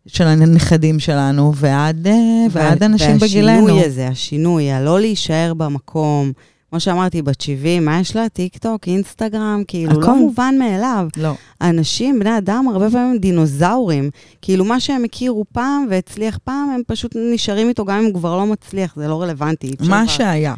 של 0.08 0.28
הנכדים 0.28 1.00
שלנו 1.00 1.56
ועד, 1.56 2.08
אה, 2.08 2.14
ועד 2.52 2.84
אנשים 2.84 3.18
בגילנו. 3.18 3.66
והשינוי 3.66 3.86
הזה, 3.86 4.08
השינוי, 4.08 4.72
הלא 4.72 5.00
להישאר 5.00 5.54
במקום, 5.54 6.32
כמו 6.70 6.80
שאמרתי, 6.80 7.22
בת 7.22 7.42
70, 7.42 7.86
מה 7.86 8.00
יש 8.00 8.16
לה? 8.16 8.30
טיק 8.30 8.58
טוק, 8.58 8.88
אינסטגרם, 8.88 9.64
כאילו, 9.68 9.92
הכל. 9.92 10.02
לא 10.02 10.16
מובן 10.16 10.56
מאליו. 10.60 11.08
לא. 11.18 11.34
אנשים, 11.62 12.20
בני 12.20 12.38
אדם, 12.38 12.68
הרבה 12.68 12.92
פעמים 12.92 13.18
דינוזאורים. 13.18 14.10
כאילו, 14.42 14.66
מה 14.66 14.80
שהם 14.80 15.04
הכירו 15.04 15.46
פעם 15.52 15.86
והצליח 15.90 16.40
פעם, 16.44 16.70
הם 16.70 16.82
פשוט 16.88 17.16
נשארים 17.34 17.70
איתו 17.70 17.86
גם 17.86 18.00
אם 18.00 18.06
הוא 18.06 18.14
כבר 18.14 18.38
לא 18.38 18.46
מצליח, 18.46 18.94
זה 18.96 19.08
לא 19.08 19.22
רלוונטי. 19.22 19.76
מה 19.80 20.08
שהיה, 20.08 20.56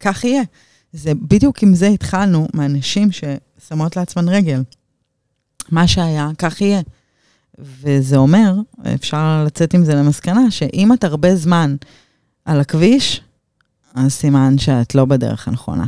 כך 0.00 0.24
יהיה. 0.24 0.42
זה 0.92 1.12
בדיוק 1.14 1.62
עם 1.62 1.74
זה 1.74 1.86
התחלנו, 1.86 2.46
מאנשים 2.54 3.08
ששמות 3.12 3.96
לעצמן 3.96 4.28
רגל. 4.28 4.62
מה 5.70 5.86
שהיה, 5.86 6.30
כך 6.38 6.60
יהיה. 6.60 6.80
וזה 7.82 8.16
אומר, 8.16 8.54
אפשר 8.94 9.44
לצאת 9.46 9.74
עם 9.74 9.84
זה 9.84 9.94
למסקנה, 9.94 10.50
שאם 10.50 10.92
את 10.92 11.04
הרבה 11.04 11.36
זמן 11.36 11.76
על 12.44 12.60
הכביש, 12.60 13.20
אז 13.94 14.12
סימן 14.12 14.58
שאת 14.58 14.94
לא 14.94 15.04
בדרך 15.04 15.48
הנכונה. 15.48 15.84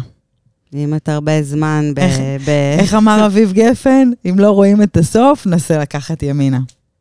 אם 0.74 0.94
את 0.94 1.08
הרבה 1.08 1.42
זמן 1.42 1.92
ב... 1.94 1.98
איך, 1.98 2.18
ב... 2.46 2.50
איך 2.78 2.94
אמר 2.94 3.22
אביב 3.26 3.52
גפן? 3.52 4.10
אם 4.30 4.38
לא 4.38 4.50
רואים 4.50 4.82
את 4.82 4.96
הסוף, 4.96 5.46
נסה 5.46 5.78
לקחת 5.78 6.22
ימינה. 6.22 6.60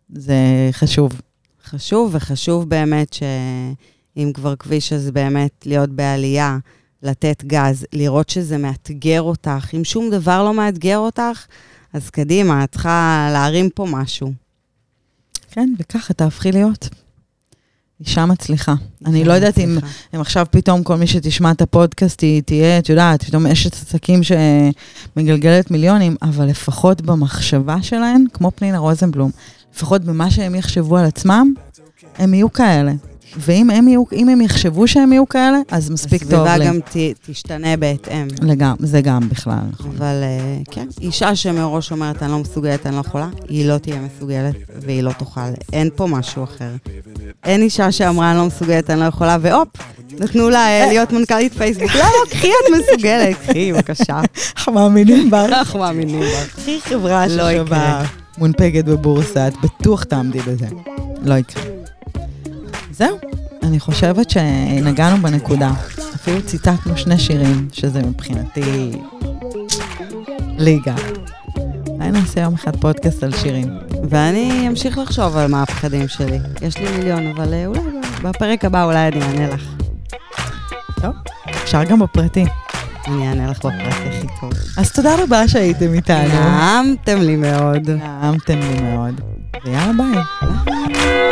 זה 0.10 0.36
חשוב. 0.72 1.22
חשוב, 1.66 2.10
וחשוב 2.14 2.70
באמת 2.70 3.14
שאם 3.14 4.32
כבר 4.34 4.56
כביש, 4.56 4.94
אז 4.94 5.12
באמת 5.12 5.64
להיות 5.66 5.90
בעלייה, 5.90 6.58
לתת 7.04 7.44
גז, 7.44 7.86
לראות 7.94 8.30
שזה 8.30 8.58
מאתגר 8.58 9.22
אותך. 9.22 9.68
אם 9.74 9.84
שום 9.84 10.10
דבר 10.10 10.44
לא 10.44 10.54
מאתגר 10.54 10.98
אותך, 10.98 11.46
אז 11.94 12.10
קדימה, 12.10 12.64
את 12.64 12.72
צריכה 12.72 13.30
להרים 13.34 13.70
פה 13.70 13.86
משהו. 13.90 14.34
כן, 15.52 15.74
וככה 15.80 16.14
תהפכי 16.14 16.52
להיות. 16.52 16.90
אישה 18.00 18.26
מצליחה. 18.26 18.74
אני 19.06 19.24
לא 19.24 19.34
יודעת 19.34 19.58
אם, 19.58 19.78
אם 20.16 20.22
עכשיו 20.22 20.46
פתאום 20.52 20.84
כל 20.84 20.96
מי 20.96 21.08
שתשמע 21.08 21.52
את 21.52 21.62
הפודקאסט 21.62 22.22
היא 22.22 22.42
תהיה, 22.42 22.80
את 22.80 22.90
יודעת, 22.90 23.24
פתאום 23.24 23.48
אשת 23.48 23.74
עסקים 23.74 24.22
שמגלגלת 24.24 25.72
מיליונים, 25.72 26.16
אבל 26.22 26.46
לפחות 26.46 27.02
במחשבה 27.02 27.82
שלהן, 27.82 28.26
כמו 28.34 28.52
פנינה 28.56 28.78
רוזנבלום, 28.78 29.32
לפחות 29.76 30.04
במה 30.04 30.32
שהם 30.32 30.56
יחשבו 30.56 30.98
על 30.98 31.06
עצמם, 31.06 31.54
הם 32.18 32.34
יהיו 32.34 32.54
כאלה. 32.54 32.92
ואם 33.38 33.70
הם, 33.70 33.88
יהיו, 33.88 34.04
הם 34.12 34.42
יחשבו 34.42 34.88
שהם 34.88 35.14
יהיו 35.14 35.30
כאלה, 35.30 35.58
אז 35.72 35.90
מספיק 35.90 36.24
טוב. 36.24 36.34
הסביבה 36.34 36.66
גם 36.66 36.80
ת, 36.80 36.98
תשתנה 37.26 37.78
בהתאם. 37.78 38.28
לגמרי, 38.42 38.88
זה 38.88 39.02
גם 39.02 39.30
בכלל, 39.30 39.60
נכון. 39.72 39.92
אבל 39.98 40.24
uh, 40.66 40.72
כן, 40.72 40.88
אישה 41.02 41.36
שמראש 41.36 41.92
אומרת, 41.92 42.24
אני 42.24 42.32
לא 42.32 42.40
מסוגלת, 42.40 42.86
אני 42.86 42.96
לא 42.96 43.00
יכולה, 43.00 43.30
היא 43.50 43.66
לא 43.66 43.78
תהיה 43.78 44.02
מסוגלת 44.02 44.56
והיא 44.82 45.04
לא 45.04 45.12
תוכל. 45.18 45.42
אין 45.74 45.90
פה 45.96 46.08
משהו 46.08 46.44
אחר. 46.44 46.72
אין 47.44 47.62
אישה 47.62 47.92
שאמרה, 47.92 48.32
אני 48.32 48.38
לא 48.38 48.46
מסוגלת, 48.46 48.90
אני 48.90 49.00
לא 49.00 49.06
יכולה, 49.06 49.38
והופ, 49.42 49.68
נתנו 50.20 50.50
לה 50.50 50.86
uh, 50.86 50.88
להיות 50.88 51.12
מנכ"לית 51.12 51.54
פייסבוק. 51.54 51.96
לא, 51.96 52.02
לא, 52.02 52.30
קחי, 52.32 52.48
את 52.48 52.74
מסוגלת. 52.80 53.36
קחי, 53.48 53.74
בבקשה. 53.74 54.22
אנחנו 54.56 54.74
מאמינים 54.74 55.30
בה. 55.30 55.46
אנחנו 55.46 55.80
מאמינים 55.80 56.20
בה. 56.20 56.46
קחי 56.46 56.80
חברה 56.82 57.30
ששווה 57.30 58.06
מונפקת 58.38 58.86
בבורסה, 58.86 59.48
את 59.48 59.54
בטוח 59.64 60.04
תעמדי 60.04 60.40
בזה. 60.40 60.68
לא 61.22 61.34
יקרה. 61.34 61.81
זהו, 63.02 63.18
אני 63.64 63.80
חושבת 63.80 64.30
שנגענו 64.30 65.18
בנקודה. 65.22 65.72
אפילו 66.16 66.42
ציטטנו 66.42 66.98
שני 66.98 67.20
שירים, 67.20 67.68
שזה 67.74 68.02
מבחינתי 68.02 68.92
ליגה. 70.58 70.96
אולי 71.88 72.12
נעשה 72.12 72.42
יום 72.42 72.54
אחד 72.54 72.76
פודקאסט 72.76 73.24
על 73.24 73.32
שירים. 73.36 73.68
ואני 74.10 74.68
אמשיך 74.68 74.98
לחשוב 74.98 75.38
על 75.38 75.48
מה 75.48 75.64
הפחדים 75.64 76.08
שלי. 76.08 76.40
יש 76.62 76.78
לי 76.78 76.98
מיליון, 76.98 77.28
אבל 77.28 77.54
אה, 77.54 77.66
אולי 77.66 77.80
בפרק 78.24 78.66
הבא 78.66 78.84
אולי 78.84 79.08
אני 79.08 79.22
אענה 79.22 79.54
לך. 79.54 79.64
טוב, 81.02 81.16
אפשר 81.64 81.84
גם 81.84 82.00
בפרטי. 82.00 82.46
אני 83.08 83.28
אענה 83.28 83.48
לך 83.48 83.58
בפרטי 83.58 84.10
הכי 84.10 84.28
טוב. 84.42 84.52
אז 84.78 84.92
תודה 84.92 85.24
רבה 85.24 85.48
שהייתם 85.48 85.94
איתנו. 85.94 86.28
נעמתם 86.28 87.22
לי 87.22 87.36
מאוד. 87.36 87.90
נעמתם 87.90 88.60
לי 88.60 88.82
מאוד. 88.82 89.22
ויאללה 89.66 89.92
ביי. 89.94 91.31